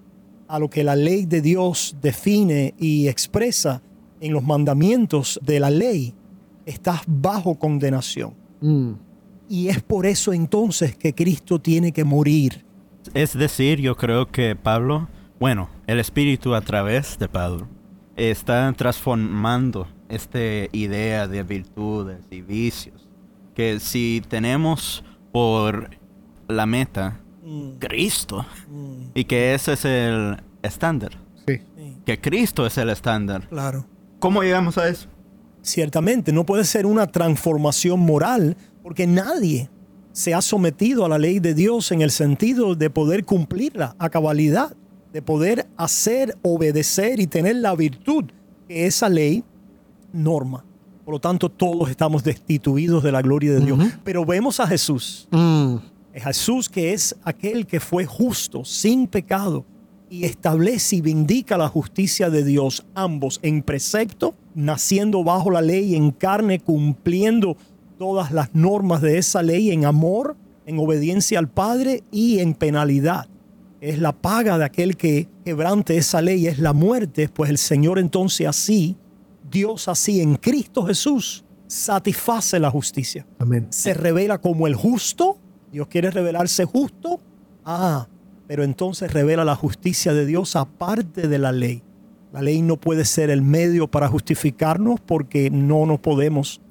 a 0.48 0.60
lo 0.60 0.69
que 0.69 0.84
la 0.84 0.96
ley 0.96 1.25
de 1.25 1.41
Dios 1.41 1.96
define 2.00 2.75
y 2.77 3.08
expresa 3.08 3.81
en 4.22 4.31
los 4.31 4.43
mandamientos 4.43 5.39
de 5.41 5.60
la 5.60 5.72
ley, 5.72 6.13
estás 6.67 7.01
bajo 7.08 7.58
condenación. 7.58 8.36
Mm. 8.62 8.91
Y 9.50 9.69
es 9.69 9.81
por 9.81 10.05
eso 10.05 10.34
entonces 10.34 10.96
que 10.96 11.15
Cristo 11.15 11.60
tiene 11.60 11.91
que 11.91 12.03
morir. 12.03 12.63
Es 13.15 13.36
decir, 13.36 13.79
yo 13.79 13.98
creo 13.98 14.27
que 14.27 14.55
Pablo, 14.55 15.08
bueno, 15.39 15.67
el 15.88 16.00
Espíritu 16.00 16.53
a 16.53 16.62
través 16.62 17.17
de 17.17 17.27
Pablo, 17.27 17.67
está 18.15 18.72
transformando 18.74 19.88
esta 20.10 20.39
idea 20.74 21.27
de 21.27 21.41
virtudes 21.41 22.19
y 22.29 22.41
vicios. 22.41 23.10
Que 23.55 23.79
si 23.79 24.22
tenemos 24.29 25.03
por 25.31 25.89
la 26.48 26.67
meta 26.67 27.19
Cristo, 27.79 28.46
y 29.13 29.24
que 29.25 29.53
ese 29.53 29.74
es 29.74 29.86
el 29.86 30.38
estándar, 30.62 31.12
Sí. 31.48 31.62
que 32.06 32.20
Cristo 32.22 32.65
es 32.65 32.77
el 32.77 32.89
estándar. 32.89 33.48
Claro. 33.50 33.86
¿Cómo 34.20 34.41
llegamos 34.44 34.77
a 34.77 34.88
eso? 34.89 35.08
Ciertamente, 35.62 36.32
no 36.32 36.46
puede 36.46 36.63
ser 36.63 36.86
una 36.86 37.08
transformación 37.08 38.00
moral 38.00 38.56
porque 38.84 39.08
nadie 39.08 39.70
se 40.12 40.34
ha 40.34 40.41
sometido 40.41 41.06
a 41.06 41.10
la 41.10 41.18
ley 41.18 41.39
de 41.39 41.53
Dios 41.53 41.91
en 41.91 42.01
el 42.01 42.12
sentido 42.12 42.75
de 42.75 42.89
poder 42.89 43.25
cumplirla 43.25 43.96
a 44.00 44.10
cabalidad, 44.10 44.75
de 45.13 45.22
poder 45.22 45.68
hacer, 45.77 46.38
obedecer 46.41 47.20
y 47.20 47.27
tener 47.27 47.58
la 47.58 47.75
virtud 47.75 48.25
que 48.68 48.86
esa 48.86 49.10
ley 49.10 49.44
norma. 50.13 50.65
Por 51.06 51.13
lo 51.15 51.20
tanto, 51.20 51.50
todos 51.50 51.89
estamos 51.89 52.24
destituidos 52.24 53.03
de 53.03 53.12
la 53.12 53.22
gloria 53.22 53.53
de 53.53 53.62
Dios. 53.65 53.79
Pero 54.03 54.25
vemos 54.25 54.60
a 54.60 54.68
Jesús, 54.68 55.27
Mm. 55.32 55.75
Jesús 56.13 56.70
que 56.70 56.94
es 56.94 57.16
aquel 57.24 57.66
que 57.66 57.80
fue 57.80 58.06
justo, 58.06 58.66
sin 58.66 59.08
pecado, 59.08 59.66
y 60.10 60.25
establece 60.25 60.98
y 60.98 61.01
vindica 61.01 61.58
la 61.58 61.68
justicia 61.68 62.30
de 62.30 62.44
Dios, 62.44 62.86
ambos 62.96 63.39
en 63.44 63.62
precepto, 63.62 64.36
naciendo 64.56 65.24
bajo 65.24 65.51
la 65.51 65.62
ley 65.62 65.96
en 65.96 66.12
carne, 66.12 66.60
cumpliendo 66.60 67.58
todas 67.98 68.32
las 68.32 68.56
normas 68.56 69.01
de 69.01 69.18
esa 69.18 69.44
ley 69.44 69.72
en 69.72 69.86
amor, 69.86 70.36
en 70.66 70.80
obediencia 70.80 71.38
al 71.38 71.50
Padre 71.50 72.04
y 72.12 72.39
en 72.39 72.54
penalidad. 72.54 73.28
Es 73.82 74.00
la 74.00 74.13
paga 74.13 74.58
de 74.58 74.66
aquel 74.66 74.98
que 74.98 75.30
quebrante 75.46 75.98
esa 75.98 76.22
ley, 76.22 76.48
es 76.48 76.60
la 76.60 76.74
muerte, 76.74 77.30
pues 77.30 77.50
el 77.50 77.58
Señor 77.58 78.00
entonces 78.00 78.48
así, 78.48 78.98
Dios 79.50 79.88
así 79.88 80.22
en 80.22 80.36
Cristo 80.36 80.86
Jesús, 80.86 81.44
satisface 81.68 82.60
la 82.60 82.70
justicia 82.72 83.25
Amén. 83.38 83.68
se 83.70 83.94
revela 83.94 84.39
como 84.39 84.68
el 84.68 84.75
justo. 84.75 85.38
Dios 85.72 85.88
quiere 85.88 86.12
revelarse 86.12 86.66
justo. 86.66 87.20
Ah, 87.66 88.08
pero 88.48 88.64
entonces 88.64 89.14
revela 89.14 89.46
la 89.46 89.56
justicia 89.56 90.14
de 90.14 90.26
Dios 90.26 90.56
aparte 90.56 91.28
de 91.28 91.38
la 91.38 91.52
ley. 91.52 91.84
La 92.32 92.42
ley 92.42 92.62
no 92.62 92.78
puede 92.78 93.06
ser 93.06 93.30
el 93.30 93.42
medio 93.42 93.88
para 93.88 94.08
justificarnos 94.08 95.00
porque 95.00 95.50
no 95.50 95.86
nos 95.86 96.00
podemos, 96.00 96.62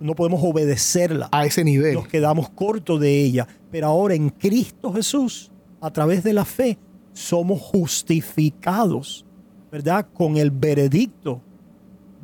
no 0.00 0.14
podemos 0.14 0.40
obedecerla. 0.42 1.28
A 1.32 1.46
ese 1.46 1.64
nivel. 1.64 1.94
Nos 1.94 2.08
quedamos 2.08 2.48
cortos 2.50 3.00
de 3.00 3.22
ella. 3.22 3.46
Pero 3.70 3.88
ahora 3.88 4.14
en 4.14 4.30
Cristo 4.30 4.92
Jesús, 4.92 5.50
a 5.80 5.90
través 5.90 6.22
de 6.22 6.32
la 6.32 6.44
fe, 6.44 6.78
somos 7.12 7.60
justificados, 7.60 9.24
¿verdad? 9.70 10.06
Con 10.12 10.36
el 10.36 10.50
veredicto 10.50 11.40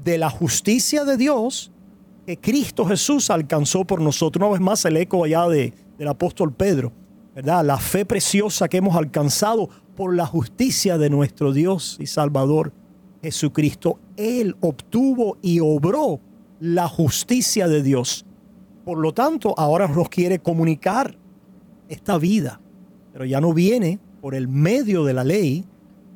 de 0.02 0.18
la 0.18 0.30
justicia 0.30 1.04
de 1.04 1.16
Dios 1.16 1.70
que 2.26 2.36
Cristo 2.38 2.84
Jesús 2.84 3.30
alcanzó 3.30 3.84
por 3.84 4.00
nosotros. 4.00 4.42
Una 4.42 4.52
vez 4.52 4.60
más 4.60 4.84
el 4.84 4.96
eco 4.96 5.24
allá 5.24 5.48
de, 5.48 5.72
del 5.98 6.08
apóstol 6.08 6.52
Pedro. 6.52 6.92
¿verdad? 7.34 7.64
La 7.64 7.78
fe 7.78 8.04
preciosa 8.04 8.68
que 8.68 8.78
hemos 8.78 8.96
alcanzado 8.96 9.68
por 9.96 10.14
la 10.14 10.26
justicia 10.26 10.98
de 10.98 11.10
nuestro 11.10 11.52
Dios 11.52 11.96
y 12.00 12.06
Salvador 12.06 12.72
Jesucristo. 13.22 13.98
Él 14.16 14.56
obtuvo 14.60 15.38
y 15.40 15.60
obró 15.60 16.20
la 16.60 16.88
justicia 16.88 17.68
de 17.68 17.82
Dios. 17.82 18.24
Por 18.84 18.98
lo 18.98 19.12
tanto, 19.12 19.54
ahora 19.58 19.88
nos 19.88 20.08
quiere 20.08 20.40
comunicar 20.40 21.16
esta 21.88 22.18
vida, 22.18 22.60
pero 23.12 23.24
ya 23.24 23.40
no 23.40 23.52
viene 23.52 24.00
por 24.20 24.34
el 24.34 24.48
medio 24.48 25.04
de 25.04 25.14
la 25.14 25.24
ley, 25.24 25.64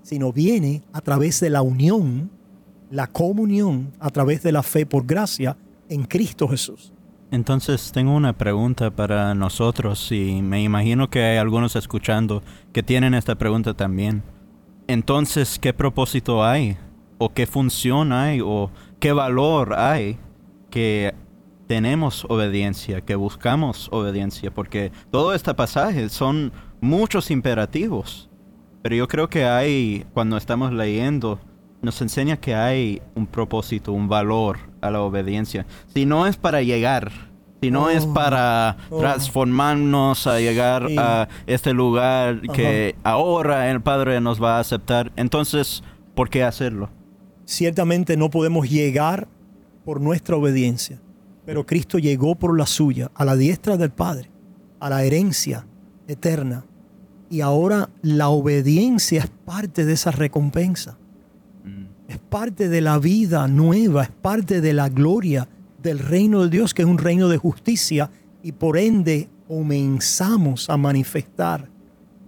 sino 0.03 0.33
viene 0.33 0.83
a 0.93 1.01
través 1.01 1.41
de 1.41 1.51
la 1.51 1.63
unión, 1.63 2.31
la 2.91 3.07
comunión, 3.09 3.93
a 3.99 4.11
través 4.11 4.43
de 4.43 4.53
la 4.53 4.63
fe 4.63 4.87
por 4.87 5.07
gracia 5.07 5.57
en 5.89 6.05
Cristo 6.05 6.49
Jesús. 6.49 6.93
Entonces 7.31 7.91
tengo 7.93 8.15
una 8.15 8.35
pregunta 8.35 8.91
para 8.91 9.35
nosotros 9.35 10.13
y 10.13 10.43
me 10.43 10.63
imagino 10.63 11.11
que 11.11 11.23
hay 11.23 11.39
algunos 11.39 11.75
escuchando 11.75 12.43
que 12.73 12.85
tienen 12.85 13.15
esta 13.15 13.35
pregunta 13.35 13.75
también. 13.75 14.23
Entonces, 14.87 15.59
¿qué 15.59 15.73
propósito 15.73 16.45
hay? 16.45 16.77
¿O 17.19 17.33
qué 17.33 17.47
función 17.47 18.13
hay? 18.13 18.41
¿O 18.41 18.71
qué 19.01 19.13
valor 19.13 19.75
hay 19.75 20.19
que 20.71 21.15
tenemos 21.67 22.25
obediencia, 22.29 23.01
que 23.01 23.17
buscamos 23.17 23.89
obediencia? 23.91 24.53
Porque 24.53 24.93
todo 25.11 25.35
este 25.35 25.53
pasaje 25.55 26.09
son 26.09 26.53
muchos 26.81 27.33
imperativos. 27.33 28.31
Pero 28.83 28.95
yo 28.95 29.09
creo 29.09 29.29
que 29.29 29.45
hay, 29.47 30.07
cuando 30.15 30.37
estamos 30.37 30.73
leyendo, 30.73 31.41
nos 31.83 32.01
enseña 32.03 32.37
que 32.39 32.55
hay 32.55 33.01
un 33.15 33.27
propósito, 33.27 33.93
un 33.93 34.09
valor 34.09 34.59
a 34.81 34.91
la 34.91 35.03
obediencia. 35.03 35.67
Si 35.95 36.05
no 36.07 36.27
es 36.27 36.37
para 36.37 36.63
llegar, 36.63 37.13
si 37.63 37.71
no 37.71 37.91
es 37.91 38.05
Oh. 38.05 38.15
para 38.15 38.77
Oh. 38.91 38.99
transformarnos 38.99 40.27
a 40.27 40.39
llegar 40.41 40.89
Sí. 40.89 40.97
a 40.99 41.29
este 41.47 41.73
lugar 41.73 42.41
que 42.53 42.97
ahora 43.05 43.71
el 43.71 43.81
Padre 43.81 44.21
nos 44.21 44.43
va 44.43 44.57
a 44.57 44.61
aceptar, 44.61 45.13
entonces, 45.17 45.83
¿por 46.15 46.29
qué 46.29 46.43
hacerlo? 46.45 46.91
Ciertamente 47.45 48.17
no 48.17 48.31
podemos 48.31 48.69
llegar 48.69 49.29
por 49.85 50.01
nuestra 50.01 50.37
obediencia, 50.37 51.01
pero 51.45 51.65
Cristo 51.65 51.99
llegó 51.99 52.35
por 52.35 52.59
la 52.59 52.67
suya, 52.67 53.11
a 53.15 53.25
la 53.25 53.37
diestra 53.37 53.77
del 53.77 53.91
Padre, 53.91 54.31
a 54.81 54.91
la 54.91 55.05
herencia 55.05 55.67
eterna. 56.09 56.65
Y 57.31 57.41
ahora 57.41 57.89
la 58.03 58.29
obediencia 58.29 59.21
es 59.21 59.29
parte 59.45 59.85
de 59.85 59.93
esa 59.93 60.11
recompensa. 60.11 60.99
Es 62.09 62.19
parte 62.19 62.69
de 62.69 62.81
la 62.81 62.99
vida 62.99 63.49
nueva, 63.49 64.05
es 64.05 64.11
parte 64.11 64.61
de 64.61 64.73
la 64.73 64.89
gloria 64.89 65.49
del 65.83 65.99
reino 65.99 66.43
de 66.43 66.51
Dios, 66.51 66.75
que 66.75 66.83
es 66.83 66.89
un 66.89 66.99
reino 66.99 67.29
de 67.29 67.39
justicia, 67.39 68.11
y 68.43 68.53
por 68.53 68.79
ende 68.79 69.29
comenzamos 69.49 70.69
a 70.69 70.77
manifestar, 70.77 71.69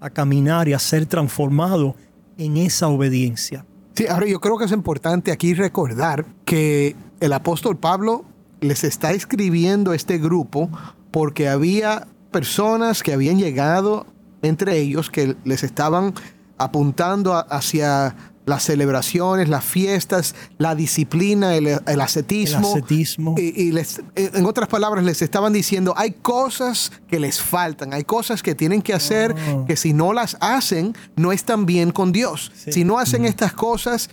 a 0.00 0.10
caminar 0.10 0.68
y 0.68 0.72
a 0.72 0.78
ser 0.78 1.06
transformados 1.06 1.94
en 2.36 2.56
esa 2.56 2.88
obediencia. 2.88 3.64
Sí, 3.94 4.06
ahora 4.06 4.26
yo 4.26 4.40
creo 4.40 4.56
que 4.58 4.64
es 4.64 4.72
importante 4.72 5.32
aquí 5.32 5.54
recordar 5.54 6.24
que 6.44 6.94
el 7.20 7.32
apóstol 7.32 7.76
Pablo 7.76 8.24
les 8.60 8.84
está 8.84 9.12
escribiendo 9.12 9.90
a 9.90 9.96
este 9.96 10.18
grupo 10.18 10.70
porque 11.10 11.48
había 11.48 12.06
personas 12.30 13.02
que 13.02 13.12
habían 13.12 13.38
llegado 13.38 14.06
entre 14.42 14.78
ellos 14.78 15.10
que 15.10 15.36
les 15.44 15.64
estaban 15.64 16.14
apuntando 16.58 17.34
hacia 17.34 18.14
las 18.48 18.64
celebraciones, 18.64 19.48
las 19.48 19.64
fiestas, 19.64 20.34
la 20.58 20.74
disciplina, 20.74 21.54
el, 21.54 21.66
el 21.68 21.80
El 21.86 22.00
ascetismo. 22.00 23.34
Y, 23.38 23.62
y 23.62 23.72
les, 23.72 24.00
en 24.16 24.44
otras 24.46 24.68
palabras, 24.68 25.04
les 25.04 25.22
estaban 25.22 25.52
diciendo, 25.52 25.94
hay 25.96 26.12
cosas 26.12 26.90
que 27.06 27.20
les 27.20 27.40
faltan, 27.40 27.92
hay 27.94 28.04
cosas 28.04 28.42
que 28.42 28.54
tienen 28.54 28.82
que 28.82 28.94
hacer 28.94 29.34
Oh. 29.52 29.64
que 29.66 29.76
si 29.76 29.92
no 29.92 30.12
las 30.12 30.36
hacen, 30.40 30.94
no 31.16 31.32
están 31.32 31.66
bien 31.66 31.90
con 31.90 32.12
Dios. 32.12 32.50
Sí. 32.54 32.72
Si 32.72 32.84
no 32.84 32.98
hacen 32.98 33.24
estas 33.24 33.52
cosas, 33.52 34.10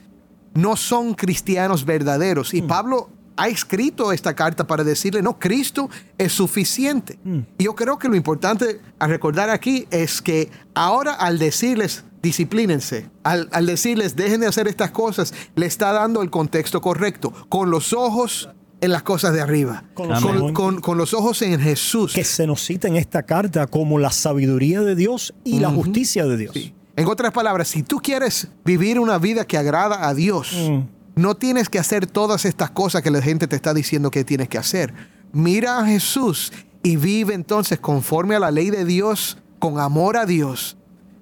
no 0.54 0.76
son 0.76 1.14
cristianos 1.14 1.86
verdaderos. 1.86 2.54
Y 2.54 2.62
Pablo 2.62 3.10
ha 3.38 3.50
escrito 3.50 4.12
esta 4.14 4.34
carta 4.34 4.66
para 4.66 4.84
decirle, 4.84 5.22
no, 5.22 5.38
Cristo 5.38 5.90
es 6.18 6.32
suficiente. 6.32 7.20
Y 7.58 7.64
yo 7.66 7.76
creo 7.76 7.98
que 8.00 8.08
lo 8.08 8.16
importante 8.16 8.80
a 9.00 9.08
recordar 9.08 9.50
aquí 9.50 9.88
es 9.92 10.22
que 10.22 10.50
ahora 10.74 11.14
al 11.14 11.38
decirles, 11.40 12.06
disciplínense, 12.26 13.10
al, 13.24 13.48
al 13.52 13.66
decirles, 13.66 14.16
dejen 14.16 14.42
de 14.42 14.48
hacer 14.48 14.68
estas 14.68 14.92
cosas, 14.92 15.34
le 15.56 15.66
está 15.66 15.92
dando 15.94 16.22
el 16.22 16.30
contexto 16.30 16.82
correcto, 16.82 17.32
con 17.50 17.70
los 17.72 17.94
ojos 17.94 18.50
en 18.82 18.92
las 18.92 19.04
cosas 19.04 19.34
de 19.34 19.42
arriba, 19.42 19.86
Con 19.94 20.10
los 20.10 20.22
con, 20.22 20.38
ojos- 20.38 20.52
con- 20.52 20.82
con 20.82 20.98
los 20.98 21.14
ojos 21.14 21.42
en 21.42 21.60
Jesús. 21.60 22.14
que 22.14 22.24
se 22.24 22.46
nos 22.46 22.62
cita 22.62 22.88
en 22.88 22.96
esta 22.98 23.24
carta 23.24 23.68
como 23.68 24.00
la 24.00 24.12
sabiduría 24.12 24.82
de 24.82 24.96
Dios 24.96 25.34
y 25.44 25.60
la 25.60 25.70
justicia 25.70 26.26
de 26.26 26.38
Dios. 26.38 26.54
Sí. 26.54 26.74
En 26.98 27.08
otras 27.08 27.32
palabras, 27.32 27.68
si 27.68 27.84
tú 27.84 27.98
quieres 27.98 28.48
vivir 28.64 29.00
una 29.00 29.18
vida 29.18 29.46
que 29.46 29.58
agrada 29.58 30.08
a 30.08 30.14
Dios, 30.14 30.52
Mm. 30.70 30.82
no 31.16 31.36
tienes 31.36 31.70
que 31.70 31.80
hacer 31.80 32.06
todas 32.08 32.44
estas 32.46 32.72
cosas 32.72 33.02
que 33.02 33.12
la 33.12 33.22
gente 33.22 33.48
te 33.48 33.56
está 33.56 33.74
diciendo 33.74 34.12
que 34.12 34.24
tienes 34.24 34.50
que 34.50 34.58
hacer. 34.58 34.94
Mira 35.32 35.80
a 35.80 35.86
Jesús 35.86 36.52
y 36.84 36.96
vive 36.98 37.34
entonces 37.34 37.80
conforme 37.80 38.36
a 38.36 38.40
la 38.40 38.52
ley 38.52 38.70
de 38.70 38.86
Dios, 38.86 39.38
con 39.60 39.80
amor 39.80 40.16
a 40.18 40.26
Dios, 40.26 40.78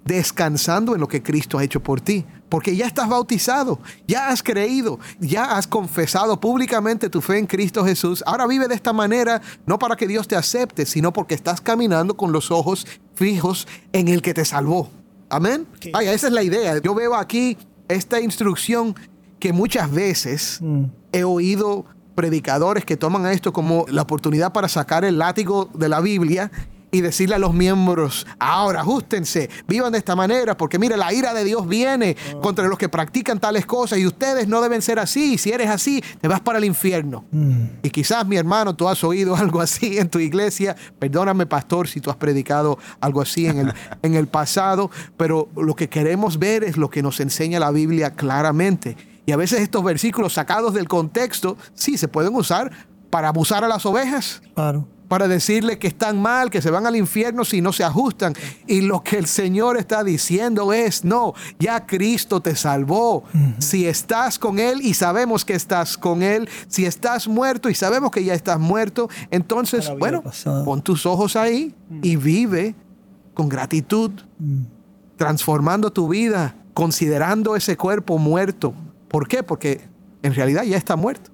descansando 0.06 0.94
en 0.96 1.02
lo 1.02 1.08
que 1.08 1.24
Cristo 1.24 1.58
ha 1.58 1.64
hecho 1.64 1.82
por 1.82 2.02
ti. 2.02 2.26
Porque 2.50 2.76
ya 2.76 2.86
estás 2.86 3.10
bautizado, 3.10 3.80
ya 4.08 4.28
has 4.28 4.44
creído, 4.44 5.00
ya 5.20 5.58
has 5.58 5.66
confesado 5.66 6.40
públicamente 6.40 7.10
tu 7.10 7.20
fe 7.20 7.40
en 7.40 7.48
Cristo 7.48 7.84
Jesús. 7.84 8.24
Ahora 8.28 8.46
vive 8.46 8.68
de 8.68 8.76
esta 8.76 8.94
manera, 8.94 9.42
no 9.66 9.80
para 9.80 9.96
que 9.96 10.08
Dios 10.08 10.28
te 10.28 10.36
acepte, 10.36 10.86
sino 10.86 11.12
porque 11.12 11.34
estás 11.34 11.62
caminando 11.62 12.16
con 12.16 12.32
los 12.32 12.52
ojos 12.52 12.86
fijos 13.16 13.68
en 13.92 14.08
el 14.08 14.22
que 14.22 14.36
te 14.36 14.46
salvó. 14.46 14.90
Amén. 15.30 15.66
Ok. 15.78 15.88
Vaya, 15.94 16.14
esa 16.14 16.28
es 16.28 16.34
la 16.34 16.44
idea. 16.44 16.78
Yo 16.80 16.94
veo 16.94 17.16
aquí 17.16 17.58
esta 17.88 18.20
instrucción 18.20 18.96
que 19.40 19.52
muchas 19.52 19.92
veces 19.92 20.60
Mm. 20.62 20.84
he 21.12 21.24
oído 21.24 21.86
predicadores 22.14 22.86
que 22.86 22.96
toman 22.98 23.26
a 23.26 23.32
esto 23.34 23.52
como 23.52 23.86
la 23.90 24.04
oportunidad 24.04 24.54
para 24.54 24.68
sacar 24.68 25.04
el 25.04 25.18
látigo 25.18 25.72
de 25.74 25.90
la 25.90 26.00
Biblia 26.00 26.52
y 26.94 27.02
decirle 27.02 27.36
a 27.36 27.40
los 27.40 27.56
miembros, 27.56 28.28
ahora 28.38 28.82
ajustense, 28.82 29.50
vivan 29.68 29.92
de 29.92 29.98
esta 29.98 30.16
manera, 30.16 30.56
porque 30.56 30.78
mire, 30.78 30.96
la 30.96 31.12
ira 31.12 31.34
de 31.34 31.44
Dios 31.44 31.68
viene 31.68 32.16
contra 32.42 32.68
los 32.68 32.78
que 32.78 32.88
practican 32.88 33.40
tales 33.40 33.66
cosas 33.66 33.98
y 33.98 34.06
ustedes 34.06 34.48
no 34.48 34.62
deben 34.62 34.82
ser 34.84 35.00
así. 35.00 35.40
Si 35.40 35.52
eres 35.52 35.72
así, 35.72 36.04
te 36.22 36.28
vas 36.28 36.40
para 36.40 36.60
el 36.60 36.66
infierno. 36.66 37.26
Mm. 37.32 37.64
Y 37.82 37.90
quizás, 37.90 38.28
mi 38.28 38.38
hermano, 38.38 38.76
tú 38.76 38.88
has 38.88 39.04
oído 39.04 39.36
algo 39.36 39.60
así 39.60 39.98
en 39.98 40.08
tu 40.08 40.20
iglesia. 40.20 40.76
Perdóname, 41.00 41.48
pastor, 41.48 41.88
si 41.88 42.00
tú 42.00 42.12
has 42.12 42.16
predicado 42.18 42.78
algo 43.02 43.22
así 43.22 43.48
en 43.48 43.58
el, 43.58 43.74
en 44.04 44.14
el 44.14 44.28
pasado, 44.28 44.92
pero 45.18 45.50
lo 45.56 45.76
que 45.76 45.90
queremos 45.90 46.38
ver 46.38 46.64
es 46.64 46.78
lo 46.78 46.92
que 46.92 47.02
nos 47.02 47.20
enseña 47.20 47.60
la 47.60 47.72
Biblia 47.72 48.12
claramente. 48.12 48.96
Y 49.26 49.32
a 49.32 49.38
veces 49.38 49.62
estos 49.62 49.84
versículos 49.84 50.34
sacados 50.34 50.76
del 50.76 50.88
contexto, 50.88 51.58
sí, 51.74 51.98
se 51.98 52.08
pueden 52.08 52.36
usar 52.36 52.72
para 53.10 53.30
abusar 53.30 53.64
a 53.64 53.68
las 53.68 53.84
ovejas, 53.88 54.44
Claro. 54.54 54.88
Para 55.08 55.28
decirle 55.28 55.78
que 55.78 55.88
están 55.88 56.22
mal, 56.22 56.50
que 56.50 56.62
se 56.62 56.72
van 56.72 56.86
al 56.86 56.96
infierno 56.96 57.46
si 57.46 57.62
no 57.62 57.74
se 57.74 57.84
ajustan. 57.84 58.34
Y 58.68 58.82
lo 58.82 59.04
que 59.04 59.18
el 59.18 59.28
Señor 59.28 59.78
está 59.78 60.04
diciendo 60.04 60.74
es, 60.74 61.04
no, 61.04 61.34
ya 61.60 61.86
Cristo 61.86 62.42
te 62.42 62.56
salvó. 62.56 63.24
Si 63.60 63.86
estás 63.86 64.40
con 64.40 64.60
Él 64.60 64.82
y 64.82 64.94
sabemos 64.94 65.46
que 65.46 65.54
estás 65.54 65.98
con 65.98 66.24
Él, 66.24 66.50
si 66.68 66.86
estás 66.86 67.28
muerto 67.28 67.70
y 67.70 67.76
sabemos 67.76 68.12
que 68.12 68.24
ya 68.24 68.34
estás 68.34 68.60
muerto, 68.60 69.10
entonces, 69.30 69.92
bueno, 70.00 70.22
pasada. 70.24 70.66
pon 70.66 70.82
tus 70.82 71.06
ojos 71.06 71.36
ahí 71.36 71.76
y 72.02 72.16
vive 72.16 72.76
con 73.34 73.50
gratitud, 73.50 74.12
transformando 75.18 75.92
tu 75.92 76.08
vida, 76.08 76.56
considerando 76.74 77.56
ese 77.56 77.78
cuerpo 77.78 78.18
muerto. 78.18 78.74
¿Por 79.10 79.28
qué? 79.28 79.44
Porque 79.44 79.82
en 80.24 80.34
realidad 80.34 80.64
ya 80.64 80.78
está 80.78 80.96
muerto. 80.96 81.30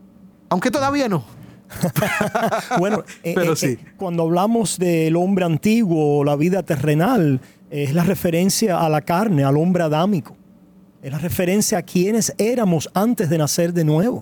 Aunque 0.50 0.72
todavía 0.72 1.08
no. 1.08 1.24
Bueno, 2.80 3.04
eh, 3.24 3.34
Pero 3.36 3.54
eh, 3.54 3.56
sí. 3.56 3.68
eh, 3.68 3.80
cuando 3.98 4.24
hablamos 4.24 4.78
del 4.78 5.16
hombre 5.16 5.46
antiguo, 5.46 6.24
la 6.24 6.36
vida 6.36 6.64
terrenal, 6.64 7.40
es 7.70 7.94
la 7.94 8.04
referencia 8.04 8.80
a 8.80 8.90
la 8.90 9.02
carne, 9.02 9.44
al 9.44 9.58
hombre 9.58 9.84
adámico. 9.84 10.36
Es 11.02 11.12
la 11.12 11.18
referencia 11.18 11.78
a 11.78 11.82
quienes 11.82 12.34
éramos 12.38 12.90
antes 12.94 13.30
de 13.30 13.38
nacer 13.38 13.72
de 13.72 13.86
nuevo. 13.86 14.22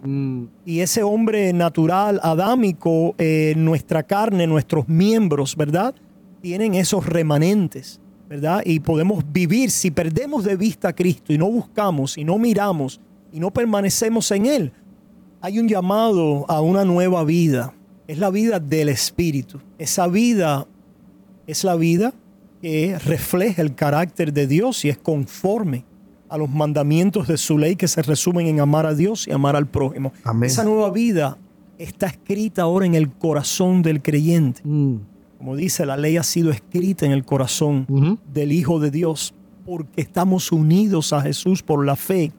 Y 0.64 0.82
ese 0.82 1.02
hombre 1.02 1.52
natural, 1.52 2.20
adámico, 2.22 3.16
eh, 3.18 3.56
nuestra 3.58 4.04
carne, 4.04 4.46
nuestros 4.46 4.88
miembros, 4.88 5.56
¿verdad? 5.56 5.96
Tienen 6.40 6.76
esos 6.76 7.04
remanentes, 7.08 8.00
¿verdad? 8.30 8.62
Y 8.64 8.80
podemos 8.80 9.24
vivir, 9.32 9.72
si 9.72 9.90
perdemos 9.90 10.44
de 10.44 10.56
vista 10.56 10.90
a 10.90 10.94
Cristo 10.94 11.34
y 11.34 11.40
no 11.40 11.50
buscamos 11.50 12.16
y 12.16 12.24
no 12.24 12.38
miramos 12.38 13.02
y 13.34 13.40
no 13.40 13.50
permanecemos 13.52 14.30
en 14.30 14.46
Él, 14.46 14.72
hay 15.48 15.60
un 15.60 15.70
llamado 15.70 16.46
a 16.50 16.60
una 16.60 16.84
nueva 16.84 17.24
vida. 17.24 17.74
Es 18.06 18.18
la 18.18 18.30
vida 18.30 18.60
del 18.60 18.90
Espíritu. 18.90 19.62
Esa 19.78 20.06
vida 20.08 20.68
es 21.48 21.64
la 21.64 21.78
vida 21.78 22.14
que 22.62 23.00
refleja 23.00 23.62
el 23.62 23.74
carácter 23.74 24.34
de 24.34 24.46
Dios 24.46 24.84
y 24.84 24.90
es 24.90 24.98
conforme 24.98 25.86
a 26.28 26.38
los 26.38 26.50
mandamientos 26.50 27.30
de 27.30 27.38
su 27.38 27.58
ley 27.58 27.78
que 27.78 27.88
se 27.88 28.02
resumen 28.02 28.48
en 28.48 28.60
amar 28.60 28.86
a 28.86 28.94
Dios 28.94 29.26
y 29.26 29.32
amar 29.32 29.56
al 29.56 29.68
prójimo. 29.68 30.12
Amén. 30.26 30.50
Esa 30.50 30.66
nueva 30.66 30.92
vida 30.92 31.38
está 31.78 32.08
escrita 32.08 32.64
ahora 32.64 32.86
en 32.86 32.96
el 32.96 33.10
corazón 33.10 33.82
del 33.84 34.02
creyente. 34.02 34.62
Como 34.64 35.56
dice, 35.56 35.86
la 35.86 35.96
ley 35.96 36.18
ha 36.18 36.24
sido 36.24 36.52
escrita 36.52 37.06
en 37.06 37.14
el 37.14 37.24
corazón 37.24 38.20
del 38.34 38.52
Hijo 38.52 38.82
de 38.82 38.92
Dios 38.92 39.34
porque 39.66 40.02
estamos 40.02 40.52
unidos 40.52 41.14
a 41.14 41.22
Jesús 41.22 41.64
por 41.64 41.86
la 41.86 41.96
fe 41.96 42.34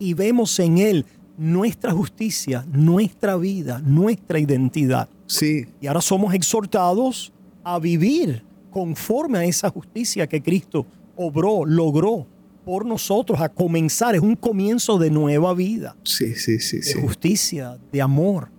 y 0.00 0.14
vemos 0.14 0.58
en 0.58 0.78
Él 0.78 1.06
nuestra 1.40 1.90
justicia, 1.92 2.66
nuestra 2.70 3.34
vida, 3.38 3.80
nuestra 3.82 4.38
identidad. 4.38 5.08
Sí. 5.26 5.66
Y 5.80 5.86
ahora 5.86 6.02
somos 6.02 6.34
exhortados 6.34 7.32
a 7.64 7.78
vivir 7.78 8.44
conforme 8.70 9.38
a 9.38 9.44
esa 9.44 9.70
justicia 9.70 10.26
que 10.26 10.42
Cristo 10.42 10.84
obró, 11.16 11.64
logró 11.64 12.26
por 12.66 12.84
nosotros, 12.84 13.40
a 13.40 13.48
comenzar. 13.48 14.14
Es 14.14 14.20
un 14.20 14.36
comienzo 14.36 14.98
de 14.98 15.10
nueva 15.10 15.54
vida, 15.54 15.96
Sí, 16.04 16.34
sí, 16.34 16.60
sí, 16.60 16.80
de 16.80 17.00
justicia, 17.00 17.78
de 17.90 18.02
amor, 18.02 18.50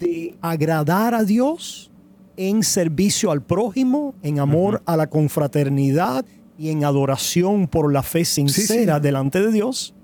de 0.00 0.34
agradar 0.40 1.14
a 1.14 1.22
Dios 1.22 1.92
en 2.36 2.64
servicio 2.64 3.30
al 3.30 3.42
prójimo, 3.42 4.12
en 4.22 4.40
amor 4.40 4.82
a 4.86 4.96
la 4.96 5.06
confraternidad 5.06 6.26
y 6.58 6.70
en 6.70 6.84
adoración 6.84 7.68
por 7.68 7.92
la 7.92 8.02
fe 8.02 8.24
sincera 8.24 8.98
delante 8.98 9.40
de 9.40 9.52
Dios. 9.52 9.94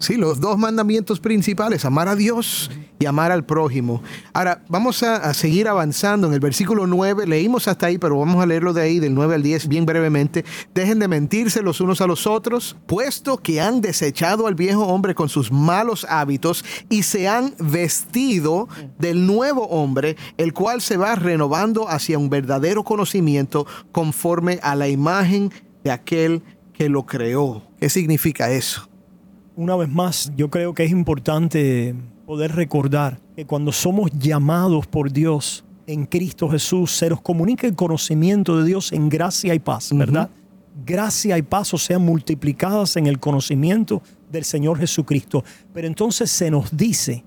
Sí, 0.00 0.16
los 0.16 0.40
dos 0.40 0.56
mandamientos 0.56 1.20
principales, 1.20 1.84
amar 1.84 2.08
a 2.08 2.16
Dios 2.16 2.70
y 2.98 3.04
amar 3.04 3.32
al 3.32 3.44
prójimo. 3.44 4.02
Ahora, 4.32 4.62
vamos 4.66 5.02
a, 5.02 5.34
seguir 5.34 5.68
avanzando 5.68 6.26
en 6.26 6.32
el 6.32 6.40
versículo 6.40 6.86
9, 6.86 7.26
leímos 7.26 7.68
hasta 7.68 7.84
ahí, 7.84 7.98
pero 7.98 8.18
vamos 8.18 8.42
a 8.42 8.46
leerlo 8.46 8.72
de 8.72 8.80
ahí, 8.80 8.98
del 8.98 9.12
9 9.12 9.34
al 9.34 9.42
10, 9.42 9.68
bien 9.68 9.84
brevemente. 9.84 10.46
Dejen 10.72 11.00
de 11.00 11.06
mentirse 11.06 11.60
los 11.60 11.82
unos 11.82 12.00
a 12.00 12.06
los 12.06 12.26
otros, 12.26 12.78
puesto 12.86 13.36
que 13.36 13.60
han 13.60 13.82
desechado 13.82 14.46
al 14.46 14.54
viejo 14.54 14.86
hombre 14.86 15.14
con 15.14 15.28
sus 15.28 15.52
malos 15.52 16.06
hábitos 16.08 16.64
y 16.88 17.02
se 17.02 17.28
han 17.28 17.54
vestido 17.58 18.70
del 18.98 19.26
nuevo 19.26 19.66
hombre, 19.66 20.16
el 20.38 20.54
cual 20.54 20.80
se 20.80 20.96
va 20.96 21.14
renovando 21.14 21.90
hacia 21.90 22.18
un 22.18 22.30
verdadero 22.30 22.84
conocimiento 22.84 23.66
conforme 23.92 24.60
a 24.62 24.74
la 24.76 24.88
imagen 24.88 25.52
de 25.84 25.90
aquel 25.90 26.42
que 26.72 26.88
lo 26.88 27.04
creó. 27.04 27.68
¿Qué 27.78 27.90
significa 27.90 28.50
eso? 28.50 28.89
Una 29.56 29.76
vez 29.76 29.88
más, 29.88 30.32
yo 30.36 30.48
creo 30.48 30.74
que 30.74 30.84
es 30.84 30.90
importante 30.90 31.94
poder 32.24 32.54
recordar 32.54 33.20
que 33.34 33.44
cuando 33.46 33.72
somos 33.72 34.10
llamados 34.12 34.86
por 34.86 35.12
Dios 35.12 35.64
en 35.86 36.06
Cristo 36.06 36.48
Jesús, 36.48 36.92
se 36.92 37.10
nos 37.10 37.20
comunica 37.20 37.66
el 37.66 37.74
conocimiento 37.74 38.58
de 38.58 38.64
Dios 38.64 38.92
en 38.92 39.08
gracia 39.08 39.52
y 39.54 39.58
paz, 39.58 39.90
¿verdad? 39.92 40.30
Gracia 40.86 41.36
y 41.36 41.42
paz 41.42 41.74
o 41.74 41.78
sean 41.78 42.02
multiplicadas 42.02 42.96
en 42.96 43.08
el 43.08 43.18
conocimiento 43.18 44.02
del 44.30 44.44
Señor 44.44 44.78
Jesucristo. 44.78 45.42
Pero 45.74 45.88
entonces 45.88 46.30
se 46.30 46.50
nos 46.50 46.74
dice 46.76 47.24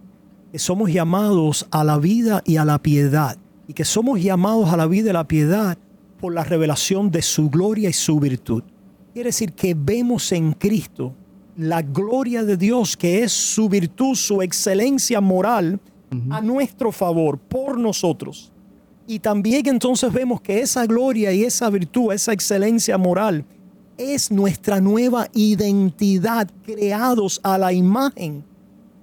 que 0.51 0.59
somos 0.59 0.91
llamados 0.91 1.67
a 1.71 1.83
la 1.83 1.97
vida 1.97 2.41
y 2.45 2.55
a 2.55 2.63
la 2.63 2.81
piedad, 2.81 3.38
y 3.67 3.73
que 3.73 3.83
somos 3.83 4.21
llamados 4.23 4.69
a 4.69 4.77
la 4.77 4.88
vida 4.88 5.09
y 5.09 5.13
la 5.13 5.27
piedad 5.27 5.77
por 6.21 6.33
la 6.33 6.45
revelación 6.45 7.12
de 7.12 7.21
su 7.21 7.49
gloria 7.49 7.89
y 7.89 7.93
su 7.93 8.17
virtud. 8.17 8.63
Quiere 9.12 9.29
decir 9.29 9.51
que 9.51 9.75
vemos 9.77 10.31
en 10.31 10.53
Cristo 10.53 11.13
la 11.55 11.81
gloria 11.81 12.43
de 12.43 12.57
Dios, 12.57 12.97
que 12.97 13.23
es 13.23 13.31
su 13.31 13.69
virtud, 13.69 14.15
su 14.15 14.41
excelencia 14.41 15.21
moral, 15.21 15.79
a 16.29 16.41
nuestro 16.41 16.91
favor, 16.91 17.39
por 17.39 17.79
nosotros. 17.79 18.51
Y 19.07 19.17
también 19.17 19.67
entonces 19.67 20.13
vemos 20.13 20.41
que 20.41 20.61
esa 20.61 20.85
gloria 20.85 21.33
y 21.33 21.43
esa 21.43 21.71
virtud, 21.71 22.13
esa 22.13 22.33
excelencia 22.33 22.99
moral, 22.99 23.45
es 23.97 24.31
nuestra 24.31 24.79
nueva 24.79 25.27
identidad, 25.33 26.49
creados 26.63 27.39
a 27.43 27.57
la 27.57 27.73
imagen 27.73 28.43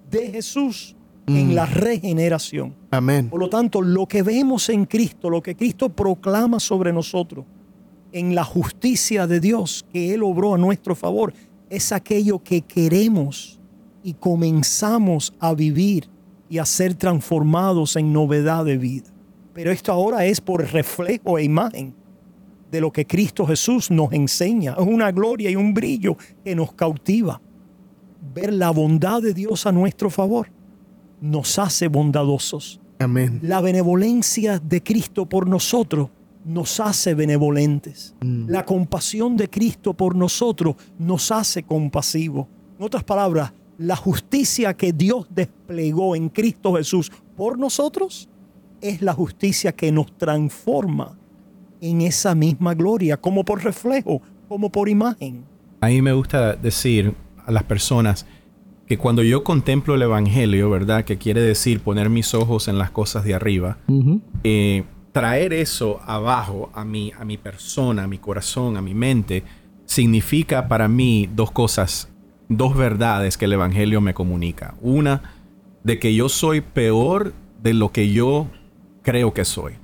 de 0.08 0.30
Jesús 0.30 0.94
en 1.26 1.54
la 1.54 1.66
regeneración. 1.66 2.74
Amén. 2.90 3.28
Por 3.28 3.40
lo 3.40 3.48
tanto, 3.48 3.82
lo 3.82 4.06
que 4.06 4.22
vemos 4.22 4.68
en 4.68 4.84
Cristo, 4.84 5.30
lo 5.30 5.42
que 5.42 5.54
Cristo 5.54 5.88
proclama 5.88 6.58
sobre 6.58 6.92
nosotros, 6.92 7.44
en 8.12 8.34
la 8.34 8.44
justicia 8.44 9.26
de 9.26 9.38
Dios 9.38 9.86
que 9.92 10.14
Él 10.14 10.22
obró 10.22 10.54
a 10.54 10.58
nuestro 10.58 10.96
favor, 10.96 11.32
es 11.70 11.92
aquello 11.92 12.42
que 12.42 12.62
queremos 12.62 13.58
y 14.02 14.14
comenzamos 14.14 15.32
a 15.38 15.54
vivir 15.54 16.08
y 16.48 16.58
a 16.58 16.66
ser 16.66 16.94
transformados 16.94 17.96
en 17.96 18.12
novedad 18.12 18.64
de 18.64 18.76
vida. 18.76 19.08
Pero 19.54 19.70
esto 19.70 19.92
ahora 19.92 20.26
es 20.26 20.40
por 20.40 20.68
reflejo 20.72 21.38
e 21.38 21.44
imagen 21.44 21.94
de 22.70 22.80
lo 22.80 22.92
que 22.92 23.06
Cristo 23.06 23.46
Jesús 23.46 23.90
nos 23.90 24.12
enseña. 24.12 24.74
Es 24.78 24.86
una 24.86 25.12
gloria 25.12 25.50
y 25.50 25.56
un 25.56 25.72
brillo 25.72 26.16
que 26.44 26.54
nos 26.54 26.72
cautiva. 26.72 27.40
Ver 28.34 28.52
la 28.52 28.70
bondad 28.70 29.22
de 29.22 29.32
Dios 29.32 29.66
a 29.66 29.72
nuestro 29.72 30.10
favor 30.10 30.48
nos 31.20 31.58
hace 31.58 31.88
bondadosos. 31.88 32.80
Amén. 32.98 33.40
La 33.42 33.60
benevolencia 33.60 34.58
de 34.58 34.82
Cristo 34.82 35.26
por 35.26 35.46
nosotros 35.48 36.10
nos 36.44 36.80
hace 36.80 37.14
benevolentes. 37.14 38.14
La 38.20 38.64
compasión 38.64 39.36
de 39.36 39.48
Cristo 39.48 39.94
por 39.94 40.14
nosotros 40.16 40.76
nos 40.98 41.30
hace 41.30 41.62
compasivos. 41.62 42.46
En 42.78 42.84
otras 42.84 43.04
palabras, 43.04 43.52
la 43.78 43.96
justicia 43.96 44.74
que 44.74 44.92
Dios 44.92 45.26
desplegó 45.30 46.16
en 46.16 46.28
Cristo 46.28 46.74
Jesús 46.74 47.10
por 47.36 47.58
nosotros 47.58 48.28
es 48.80 49.02
la 49.02 49.12
justicia 49.12 49.72
que 49.72 49.92
nos 49.92 50.16
transforma 50.16 51.16
en 51.80 52.02
esa 52.02 52.34
misma 52.34 52.74
gloria, 52.74 53.16
como 53.16 53.44
por 53.44 53.64
reflejo, 53.64 54.20
como 54.48 54.70
por 54.70 54.88
imagen. 54.88 55.44
A 55.80 55.88
mí 55.88 56.02
me 56.02 56.12
gusta 56.12 56.54
decir 56.54 57.14
a 57.46 57.50
las 57.50 57.62
personas 57.64 58.26
que 58.86 58.98
cuando 58.98 59.22
yo 59.22 59.44
contemplo 59.44 59.94
el 59.94 60.02
Evangelio, 60.02 60.68
¿verdad? 60.68 61.04
Que 61.04 61.16
quiere 61.16 61.40
decir 61.40 61.80
poner 61.80 62.10
mis 62.10 62.34
ojos 62.34 62.68
en 62.68 62.76
las 62.76 62.90
cosas 62.90 63.24
de 63.24 63.34
arriba, 63.34 63.78
eh, 64.44 64.84
traer 65.12 65.52
eso 65.52 66.00
abajo 66.06 66.70
a 66.74 66.84
mi, 66.84 67.12
a 67.18 67.24
mi 67.24 67.36
persona, 67.36 68.04
a 68.04 68.08
mi 68.08 68.18
corazón, 68.18 68.76
a 68.76 68.82
mi 68.82 68.94
mente, 68.94 69.42
significa 69.84 70.68
para 70.68 70.88
mí 70.88 71.28
dos 71.34 71.50
cosas, 71.50 72.08
dos 72.48 72.76
verdades 72.76 73.36
que 73.36 73.46
el 73.46 73.54
Evangelio 73.54 74.00
me 74.00 74.14
comunica. 74.14 74.74
Una, 74.80 75.22
de 75.82 75.98
que 75.98 76.14
yo 76.14 76.28
soy 76.28 76.60
peor 76.60 77.32
de 77.62 77.74
lo 77.74 77.92
que 77.92 78.12
yo 78.12 78.48
creo 79.02 79.34
que 79.34 79.44
soy. 79.44 79.74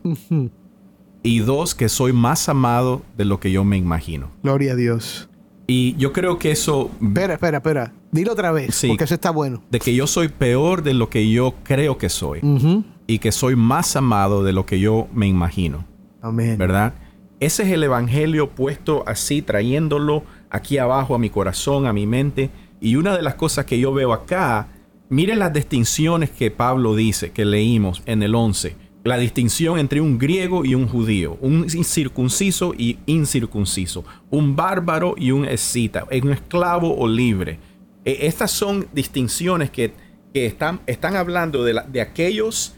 Y 1.23 1.41
dos, 1.41 1.75
que 1.75 1.89
soy 1.89 2.12
más 2.12 2.49
amado 2.49 3.03
de 3.17 3.25
lo 3.25 3.41
que 3.41 3.51
yo 3.51 3.65
me 3.65 3.77
imagino. 3.77 4.31
Gloria 4.43 4.73
a 4.73 4.77
Dios. 4.77 5.29
Y 5.66 5.96
yo 5.96 6.12
creo 6.12 6.38
que 6.38 6.52
eso 6.52 6.90
Espera, 7.02 7.35
espera, 7.35 7.59
espera. 7.59 7.92
Dilo 8.12 8.33
otra 8.33 8.52
vez, 8.52 8.74
Sí. 8.74 8.88
porque 8.88 9.05
eso 9.05 9.14
está 9.14 9.31
bueno. 9.31 9.62
de 9.70 9.81
que 9.81 9.94
yo 9.94 10.07
soy 10.07 10.29
peor 10.29 10.83
de 10.83 10.94
lo 10.94 11.11
que 11.11 11.29
yo 11.31 11.55
creo 11.64 11.98
que 11.98 12.09
soy 12.09 12.40
Ujú. 12.42 12.85
y 13.07 13.18
que 13.18 13.33
soy 13.33 13.57
más 13.57 13.96
amado 13.96 14.44
de 14.44 14.52
lo 14.52 14.64
que 14.64 14.79
yo 14.79 15.09
me 15.12 15.26
imagino, 15.26 15.85
Amén. 16.22 16.57
¿verdad? 16.57 16.94
Ese 17.40 17.64
es 17.64 17.70
el 17.70 17.83
evangelio 17.83 18.50
puesto 18.50 19.02
así, 19.07 19.42
trayéndolo 19.42 20.22
aquí 20.50 20.79
abajo 20.79 21.14
a 21.14 21.18
mi 21.18 21.29
corazón, 21.31 21.87
a 21.87 21.92
mi 21.92 22.07
mente. 22.07 22.48
Y 22.81 22.96
una 22.96 23.16
de 23.16 23.22
las 23.22 23.35
cosas 23.35 23.64
que 23.66 23.79
yo 23.79 23.92
veo 23.92 24.12
acá, 24.12 24.68
miren 25.11 25.38
las 25.40 25.52
distinciones 25.52 26.31
que 26.31 26.50
Pablo 26.50 26.94
dice, 26.94 27.33
que 27.33 27.44
leímos 27.44 28.02
en 28.07 28.22
el 28.22 28.35
11. 28.35 28.76
La 29.07 29.19
distinción 29.19 29.79
entre 29.79 30.01
un 30.01 30.19
griego 30.19 30.64
y 30.64 30.75
un 30.75 30.88
judío, 30.88 31.38
un 31.40 31.69
circunciso 31.71 32.75
y 32.77 32.99
incircunciso, 33.07 34.05
un 34.31 34.57
bárbaro 34.57 35.14
y 35.16 35.31
un 35.31 35.45
escita, 35.45 36.05
un 36.23 36.33
esclavo 36.33 36.97
o 36.99 37.07
libre. 37.07 37.59
E- 38.05 38.27
Estas 38.27 38.51
son 38.51 38.87
distinciones 38.92 39.71
que, 39.71 39.92
que 40.35 40.47
están, 40.47 40.81
están 40.87 41.14
hablando 41.16 41.62
de, 41.64 41.75
la- 41.75 41.83
de 41.83 42.01
aquellos 42.01 42.75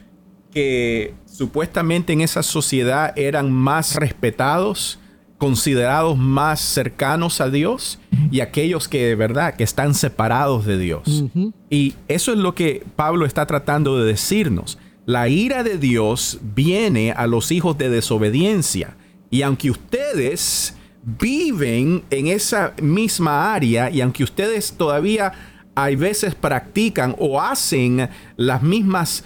que 0.53 1.14
supuestamente 1.27 2.12
en 2.12 2.21
esa 2.21 2.43
sociedad 2.43 3.12
eran 3.17 3.51
más 3.53 3.97
respetados, 3.97 4.99
considerados 5.38 6.19
más 6.19 6.61
cercanos 6.61 7.41
a 7.41 7.49
Dios 7.49 8.01
y 8.31 8.41
aquellos 8.41 8.88
que 8.88 9.07
de 9.07 9.14
verdad 9.14 9.55
que 9.55 9.62
están 9.64 9.95
separados 9.95 10.67
de 10.67 10.79
Dios. 10.79 11.25
Y 11.71 11.95
eso 12.09 12.33
es 12.33 12.38
lo 12.38 12.55
que 12.55 12.85
Pablo 12.97 13.25
está 13.25 13.47
tratando 13.47 13.99
de 13.99 14.07
decirnos. 14.07 14.79
La 15.09 15.31
ira 15.31 15.62
de 15.62 15.79
Dios 15.79 16.38
viene 16.55 17.12
a 17.12 17.27
los 17.27 17.51
hijos 17.51 17.79
de 17.79 17.88
desobediencia. 17.88 18.99
Y 19.31 19.40
aunque 19.40 19.71
ustedes 19.71 20.77
viven 21.03 22.05
en 22.11 22.27
esa 22.27 22.75
misma 22.83 23.55
área 23.55 23.88
y 23.88 24.03
aunque 24.03 24.23
ustedes 24.23 24.71
todavía 24.73 25.33
hay 25.75 25.97
veces 25.97 26.35
practican 26.35 27.16
o 27.18 27.40
hacen 27.40 28.11
las 28.37 28.62
mismas 28.62 29.25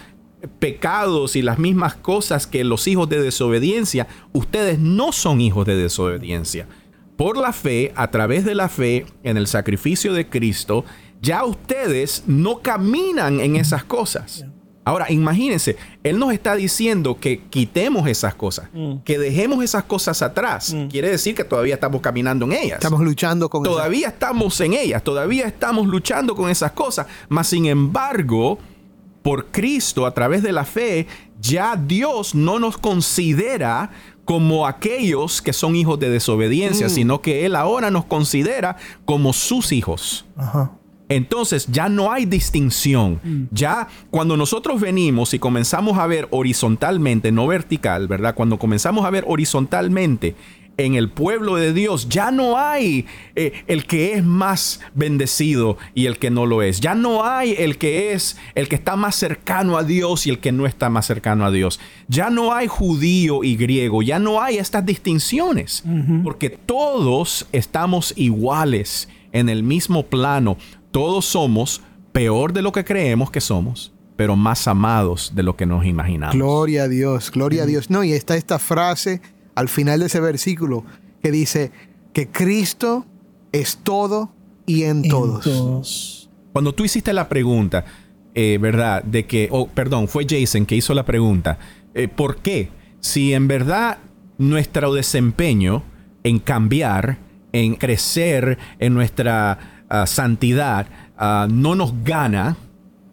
pecados 0.61 1.35
y 1.35 1.43
las 1.43 1.59
mismas 1.59 1.97
cosas 1.97 2.47
que 2.47 2.63
los 2.63 2.87
hijos 2.87 3.09
de 3.09 3.21
desobediencia, 3.21 4.07
ustedes 4.33 4.79
no 4.79 5.11
son 5.11 5.41
hijos 5.41 5.67
de 5.67 5.75
desobediencia. 5.75 6.69
Por 7.17 7.37
la 7.37 7.53
fe, 7.53 7.93
a 7.97 8.09
través 8.13 8.45
de 8.45 8.55
la 8.55 8.69
fe 8.69 9.05
en 9.25 9.37
el 9.37 9.49
sacrificio 9.49 10.13
de 10.13 10.29
Cristo, 10.29 10.85
ya 11.21 11.45
ustedes 11.45 12.23
no 12.29 12.61
caminan 12.61 13.41
en 13.41 13.57
esas 13.57 13.83
cosas. 13.83 14.45
Ahora, 14.85 15.11
imagínense, 15.13 15.77
Él 16.03 16.19
nos 16.19 16.33
está 16.33 16.57
diciendo 16.57 17.17
que 17.21 17.41
quitemos 17.51 18.09
esas 18.09 18.35
cosas, 18.35 18.69
que 19.05 19.17
dejemos 19.19 19.63
esas 19.63 19.85
cosas 19.85 20.23
atrás. 20.23 20.75
Quiere 20.91 21.09
decir 21.11 21.35
que 21.37 21.45
todavía 21.45 21.75
estamos 21.75 22.01
caminando 22.01 22.45
en 22.47 22.53
ellas. 22.53 22.75
Estamos 22.83 23.01
luchando 23.01 23.49
con 23.49 23.63
esa- 23.63 23.71
Todavía 23.73 24.09
estamos 24.09 24.61
en 24.61 24.73
ellas, 24.75 25.03
todavía 25.05 25.47
estamos 25.47 25.87
luchando 25.87 26.35
con 26.35 26.51
esas 26.51 26.73
cosas, 26.73 27.07
mas 27.29 27.47
sin 27.47 27.67
embargo, 27.67 28.59
por 29.23 29.47
Cristo, 29.53 30.05
a 30.05 30.13
través 30.15 30.43
de 30.43 30.51
la 30.51 30.65
fe, 30.65 31.07
ya 31.41 31.77
Dios 31.77 32.35
no 32.35 32.59
nos 32.59 32.77
considera 32.77 33.91
como 34.25 34.67
aquellos 34.67 35.43
que 35.43 35.53
son 35.53 35.77
hijos 35.77 35.99
de 36.01 36.09
desobediencia, 36.11 36.89
sino 36.89 37.21
que 37.23 37.45
Él 37.47 37.55
ahora 37.57 37.91
nos 37.93 38.05
considera 38.05 38.77
como 39.05 39.33
sus 39.33 39.71
hijos. 39.73 40.25
Ajá. 40.37 40.73
Entonces 41.13 41.67
ya 41.71 41.91
no 41.91 42.11
hay 42.11 42.25
distinción. 42.25 43.49
Ya 43.51 43.87
cuando 44.11 44.37
nosotros 44.39 44.81
venimos 44.81 45.35
y 45.35 45.39
comenzamos 45.39 45.99
a 45.99 46.07
ver 46.07 46.27
horizontalmente, 46.31 47.31
no 47.33 47.47
vertical, 47.47 48.09
¿verdad? 48.09 48.35
Cuando 48.35 48.59
comenzamos 48.59 49.05
a 49.05 49.11
ver 49.11 49.25
horizontalmente 49.27 50.35
en 50.79 50.95
el 50.95 51.11
pueblo 51.11 51.57
de 51.57 51.75
Dios, 51.75 52.09
ya 52.09 52.31
no 52.31 52.57
hay 52.57 53.05
eh, 53.37 53.53
el 53.67 53.85
que 53.85 54.15
es 54.15 54.25
más 54.25 54.81
bendecido 54.95 55.77
y 55.95 56.07
el 56.07 56.19
que 56.19 56.31
no 56.31 56.47
lo 56.47 56.63
es. 56.63 56.81
Ya 56.81 56.95
no 56.95 57.27
hay 57.27 57.57
el 57.59 57.77
que 57.77 58.15
es 58.15 58.39
el 58.55 58.69
que 58.69 58.77
está 58.77 58.97
más 58.97 59.15
cercano 59.15 59.77
a 59.77 59.85
Dios 59.85 60.27
y 60.27 60.31
el 60.31 60.39
que 60.39 60.51
no 60.51 60.65
está 60.65 60.89
más 60.89 61.05
cercano 61.05 61.45
a 61.45 61.51
Dios. 61.51 61.79
Ya 62.09 62.31
no 62.31 62.55
hay 62.55 62.69
judío 62.69 63.45
y 63.45 63.57
griego, 63.57 64.01
ya 64.01 64.19
no 64.19 64.41
hay 64.41 64.57
estas 64.57 64.87
distinciones, 64.87 65.85
porque 66.25 66.49
todos 66.49 67.47
estamos 67.53 68.15
iguales 68.17 69.11
en 69.33 69.51
el 69.51 69.63
mismo 69.63 70.07
plano. 70.07 70.57
Todos 70.93 71.25
somos 71.25 71.83
peor 72.13 72.53
de 72.53 72.63
lo 72.63 72.71
que 72.73 72.85
creemos 72.85 73.31
que 73.31 73.41
somos, 73.41 73.93
pero 74.17 74.37
más 74.37 74.69
amados 74.69 75.33
de 75.35 75.43
lo 75.43 75.57
que 75.57 75.67
nos 75.67 75.85
imaginamos. 75.85 76.37
Gloria 76.37 76.85
a 76.85 76.89
Dios, 76.89 77.31
gloria 77.31 77.65
a 77.65 77.67
Dios. 77.67 77.91
No, 77.91 78.05
y 78.05 78.13
está 78.13 78.37
esta 78.37 78.59
frase 78.59 79.21
al 79.55 79.69
final 79.69 80.01
de 80.01 80.07
ese 80.07 80.21
versículo 80.21 80.85
que 81.23 81.31
dice 81.33 81.73
que 82.13 82.29
Cristo 82.29 83.07
es 83.53 83.79
todo 83.83 84.31
y 84.67 84.85
en, 84.85 85.05
En 85.05 85.11
todos. 85.11 85.45
todos. 85.45 86.31
Cuando 86.53 86.75
tú 86.75 86.85
hiciste 86.85 87.13
la 87.13 87.29
pregunta, 87.29 87.85
eh, 88.35 88.59
¿verdad? 88.61 89.03
De 89.03 89.27
que, 89.27 89.49
oh, 89.51 89.67
perdón, 89.69 90.09
fue 90.09 90.27
Jason 90.29 90.67
que 90.67 90.77
hizo 90.77 90.95
la 90.95 91.05
pregunta. 91.05 91.59
eh, 91.95 92.09
¿Por 92.09 92.37
qué? 92.37 92.69
Si 93.01 93.33
en 93.33 93.49
verdad 93.49 93.99
nuestro 94.39 94.93
desempeño 94.95 95.83
en 96.23 96.39
cambiar, 96.39 97.19
en 97.53 97.75
crecer 97.75 98.59
en 98.79 98.95
nuestra 98.95 99.72
ah, 99.93 100.07
santidad, 100.07 100.87
ah, 101.17 101.47
no 101.51 101.75
nos 101.75 101.93
gana 102.03 102.57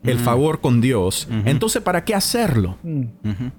el 0.02 0.18
favor 0.18 0.62
con 0.62 0.80
Dios, 0.80 1.28
entonces 1.44 1.82
¿para 1.82 2.06
qué 2.06 2.15
hacerlo? 2.15 2.78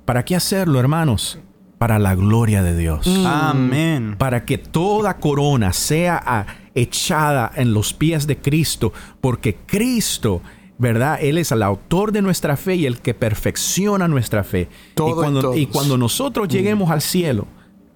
¿Para 0.06 0.24
qué 0.24 0.34
hacerlo, 0.34 0.80
hermanos? 0.80 1.38
Para 1.76 1.98
la 1.98 2.14
gloria 2.14 2.62
de 2.62 2.76
Dios 2.76 3.06
Amén. 3.26 4.16
para 4.18 4.44
que 4.44 4.58
toda 4.58 5.18
corona 5.18 5.72
sea 5.72 6.20
ah, 6.24 6.46
echada 6.74 7.52
en 7.54 7.74
los 7.74 7.92
pies 7.92 8.26
de 8.26 8.38
Cristo, 8.38 8.92
porque 9.20 9.58
Cristo, 9.66 10.40
¿verdad? 10.78 11.18
Él 11.20 11.36
es 11.36 11.52
el 11.52 11.62
autor 11.62 12.10
de 12.12 12.22
nuestra 12.22 12.56
fe 12.56 12.76
y 12.76 12.86
el 12.86 13.00
que 13.00 13.12
perfecciona 13.12 14.08
nuestra 14.08 14.42
fe. 14.42 14.68
Todo 14.94 15.10
y, 15.10 15.12
cuando, 15.14 15.40
todos. 15.42 15.56
y 15.58 15.66
cuando 15.66 15.98
nosotros 15.98 16.48
lleguemos 16.48 16.90
al 16.90 17.02
cielo, 17.02 17.46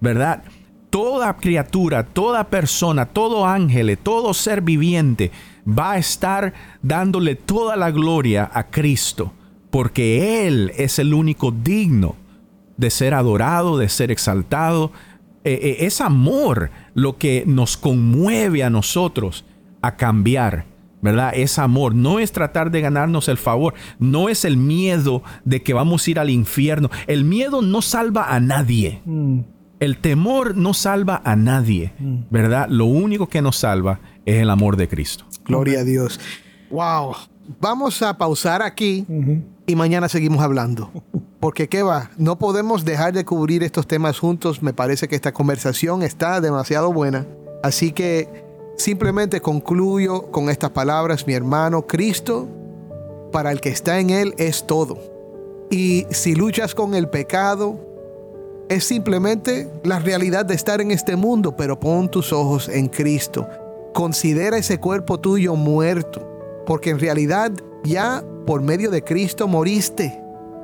¿verdad? 0.01 0.43
Toda 0.95 1.35
criatura, 1.35 2.05
toda 2.05 2.45
persona, 2.45 3.05
todo 3.05 3.45
ángel, 3.45 3.97
todo 3.97 4.33
ser 4.33 4.61
viviente 4.61 5.29
va 5.67 5.91
a 5.91 5.97
estar 5.97 6.53
dándole 6.81 7.35
toda 7.35 7.75
la 7.75 7.91
gloria 7.91 8.49
a 8.53 8.69
Cristo, 8.69 9.33
porque 9.71 10.47
Él 10.47 10.71
es 10.77 10.97
el 10.97 11.13
único 11.13 11.51
digno 11.51 12.15
de 12.77 12.89
ser 12.89 13.13
adorado, 13.13 13.77
de 13.77 13.89
ser 13.89 14.09
exaltado. 14.09 14.93
Eh, 15.43 15.59
eh, 15.61 15.77
es 15.81 15.99
amor 15.99 16.71
lo 16.93 17.17
que 17.17 17.43
nos 17.45 17.75
conmueve 17.75 18.63
a 18.63 18.69
nosotros 18.69 19.43
a 19.81 19.97
cambiar, 19.97 20.63
¿verdad? 21.01 21.33
Es 21.35 21.59
amor, 21.59 21.93
no 21.93 22.19
es 22.19 22.31
tratar 22.31 22.71
de 22.71 22.79
ganarnos 22.79 23.27
el 23.27 23.37
favor, 23.37 23.73
no 23.99 24.29
es 24.29 24.45
el 24.45 24.55
miedo 24.55 25.23
de 25.43 25.61
que 25.61 25.73
vamos 25.73 26.07
a 26.07 26.11
ir 26.11 26.19
al 26.19 26.29
infierno. 26.29 26.89
El 27.05 27.25
miedo 27.25 27.61
no 27.61 27.81
salva 27.81 28.33
a 28.33 28.39
nadie. 28.39 29.01
Mm. 29.03 29.54
El 29.79 29.97
temor 29.97 30.55
no 30.55 30.73
salva 30.73 31.21
a 31.25 31.35
nadie, 31.35 31.93
¿verdad? 32.29 32.67
Lo 32.69 32.85
único 32.85 33.27
que 33.27 33.41
nos 33.41 33.57
salva 33.57 33.99
es 34.25 34.41
el 34.41 34.49
amor 34.49 34.77
de 34.77 34.87
Cristo. 34.87 35.25
Gloria 35.45 35.81
a 35.81 35.83
Dios. 35.83 36.19
Wow. 36.69 37.15
Vamos 37.59 38.01
a 38.01 38.17
pausar 38.17 38.61
aquí 38.61 39.05
y 39.67 39.75
mañana 39.75 40.09
seguimos 40.09 40.41
hablando. 40.41 40.91
Porque 41.39 41.67
qué 41.67 41.83
va, 41.83 42.09
no 42.17 42.39
podemos 42.39 42.85
dejar 42.85 43.13
de 43.13 43.25
cubrir 43.25 43.63
estos 43.63 43.85
temas 43.85 44.17
juntos. 44.17 44.63
Me 44.63 44.73
parece 44.73 45.07
que 45.07 45.15
esta 45.15 45.33
conversación 45.33 46.01
está 46.01 46.41
demasiado 46.41 46.91
buena. 46.91 47.27
Así 47.61 47.91
que 47.91 48.45
simplemente 48.77 49.41
concluyo 49.41 50.31
con 50.31 50.49
estas 50.49 50.71
palabras, 50.71 51.27
mi 51.27 51.33
hermano, 51.33 51.85
Cristo, 51.85 52.47
para 53.31 53.51
el 53.51 53.61
que 53.61 53.69
está 53.69 53.99
en 53.99 54.09
Él 54.09 54.33
es 54.37 54.65
todo. 54.65 54.97
Y 55.69 56.05
si 56.09 56.33
luchas 56.35 56.73
con 56.73 56.95
el 56.95 57.09
pecado, 57.09 57.94
es 58.69 58.83
simplemente 58.85 59.69
la 59.83 59.99
realidad 59.99 60.45
de 60.45 60.55
estar 60.55 60.81
en 60.81 60.91
este 60.91 61.15
mundo, 61.15 61.55
pero 61.55 61.79
pon 61.79 62.09
tus 62.09 62.33
ojos 62.33 62.67
en 62.69 62.87
Cristo. 62.87 63.47
Considera 63.93 64.57
ese 64.57 64.79
cuerpo 64.79 65.19
tuyo 65.19 65.55
muerto, 65.55 66.27
porque 66.65 66.89
en 66.89 66.99
realidad 66.99 67.51
ya 67.83 68.23
por 68.45 68.61
medio 68.61 68.89
de 68.91 69.03
Cristo 69.03 69.47
moriste. 69.47 70.21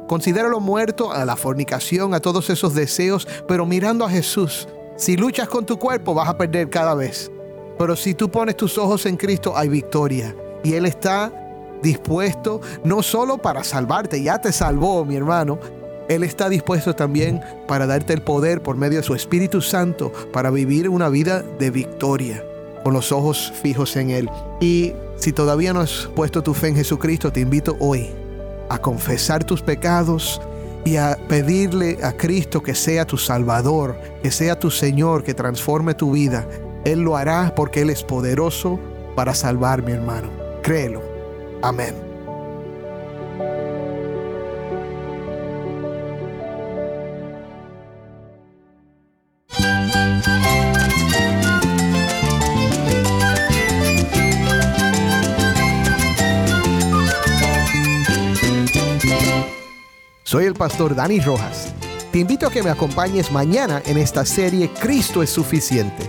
Considéralo 0.07 0.59
muerto 0.59 1.11
a 1.13 1.23
la 1.25 1.35
fornicación, 1.35 2.13
a 2.13 2.19
todos 2.19 2.49
esos 2.49 2.73
deseos, 2.73 3.27
pero 3.47 3.65
mirando 3.65 4.03
a 4.03 4.09
Jesús. 4.09 4.67
Si 4.97 5.15
luchas 5.15 5.47
con 5.47 5.65
tu 5.65 5.77
cuerpo 5.77 6.13
vas 6.13 6.27
a 6.27 6.37
perder 6.37 6.69
cada 6.69 6.95
vez. 6.95 7.31
Pero 7.77 7.95
si 7.95 8.13
tú 8.13 8.29
pones 8.29 8.57
tus 8.57 8.77
ojos 8.77 9.05
en 9.05 9.15
Cristo 9.15 9.53
hay 9.55 9.69
victoria. 9.69 10.35
Y 10.63 10.73
Él 10.73 10.85
está 10.85 11.31
dispuesto 11.81 12.61
no 12.83 13.01
solo 13.01 13.37
para 13.37 13.63
salvarte, 13.63 14.21
ya 14.21 14.39
te 14.39 14.51
salvó 14.51 15.03
mi 15.05 15.15
hermano, 15.15 15.57
él 16.11 16.23
está 16.23 16.49
dispuesto 16.49 16.93
también 16.93 17.41
para 17.67 17.87
darte 17.87 18.11
el 18.13 18.21
poder 18.21 18.61
por 18.61 18.75
medio 18.75 18.97
de 18.97 19.03
su 19.03 19.15
Espíritu 19.15 19.61
Santo 19.61 20.11
para 20.33 20.51
vivir 20.51 20.89
una 20.89 21.07
vida 21.07 21.41
de 21.41 21.71
victoria 21.71 22.43
con 22.83 22.93
los 22.93 23.13
ojos 23.13 23.53
fijos 23.61 23.95
en 23.95 24.09
Él. 24.09 24.29
Y 24.59 24.93
si 25.15 25.31
todavía 25.31 25.71
no 25.71 25.79
has 25.79 26.09
puesto 26.13 26.43
tu 26.43 26.53
fe 26.53 26.67
en 26.67 26.75
Jesucristo, 26.75 27.31
te 27.31 27.39
invito 27.39 27.77
hoy 27.79 28.09
a 28.69 28.77
confesar 28.79 29.45
tus 29.45 29.61
pecados 29.61 30.41
y 30.83 30.97
a 30.97 31.17
pedirle 31.29 31.97
a 32.03 32.11
Cristo 32.11 32.61
que 32.61 32.75
sea 32.75 33.05
tu 33.05 33.17
Salvador, 33.17 33.95
que 34.21 34.31
sea 34.31 34.59
tu 34.59 34.69
Señor, 34.69 35.23
que 35.23 35.33
transforme 35.33 35.93
tu 35.93 36.11
vida. 36.11 36.45
Él 36.83 37.01
lo 37.01 37.15
hará 37.15 37.53
porque 37.55 37.83
Él 37.83 37.89
es 37.89 38.03
poderoso 38.03 38.79
para 39.15 39.33
salvar, 39.33 39.81
mi 39.81 39.93
hermano. 39.93 40.29
Créelo. 40.61 41.01
Amén. 41.61 42.10
Pastor 60.61 60.93
Dani 60.93 61.19
Rojas. 61.19 61.73
Te 62.11 62.19
invito 62.19 62.45
a 62.45 62.51
que 62.51 62.61
me 62.61 62.69
acompañes 62.69 63.31
mañana 63.31 63.81
en 63.83 63.97
esta 63.97 64.23
serie 64.23 64.69
Cristo 64.69 65.23
es 65.23 65.31
suficiente. 65.31 66.07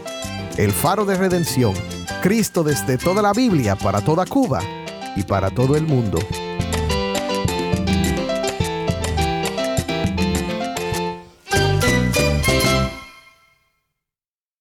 El 0.59 0.73
faro 0.73 1.07
de 1.07 1.17
redención. 1.17 1.73
Cristo 2.21 2.63
desde 2.63 2.99
toda 2.99 3.23
la 3.23 3.33
Biblia 3.33 3.77
para 3.77 4.03
toda 4.03 4.27
Cuba 4.27 4.61
y 5.17 5.23
para 5.23 5.49
todo 5.49 5.75
el 5.75 5.87
mundo. 5.87 6.19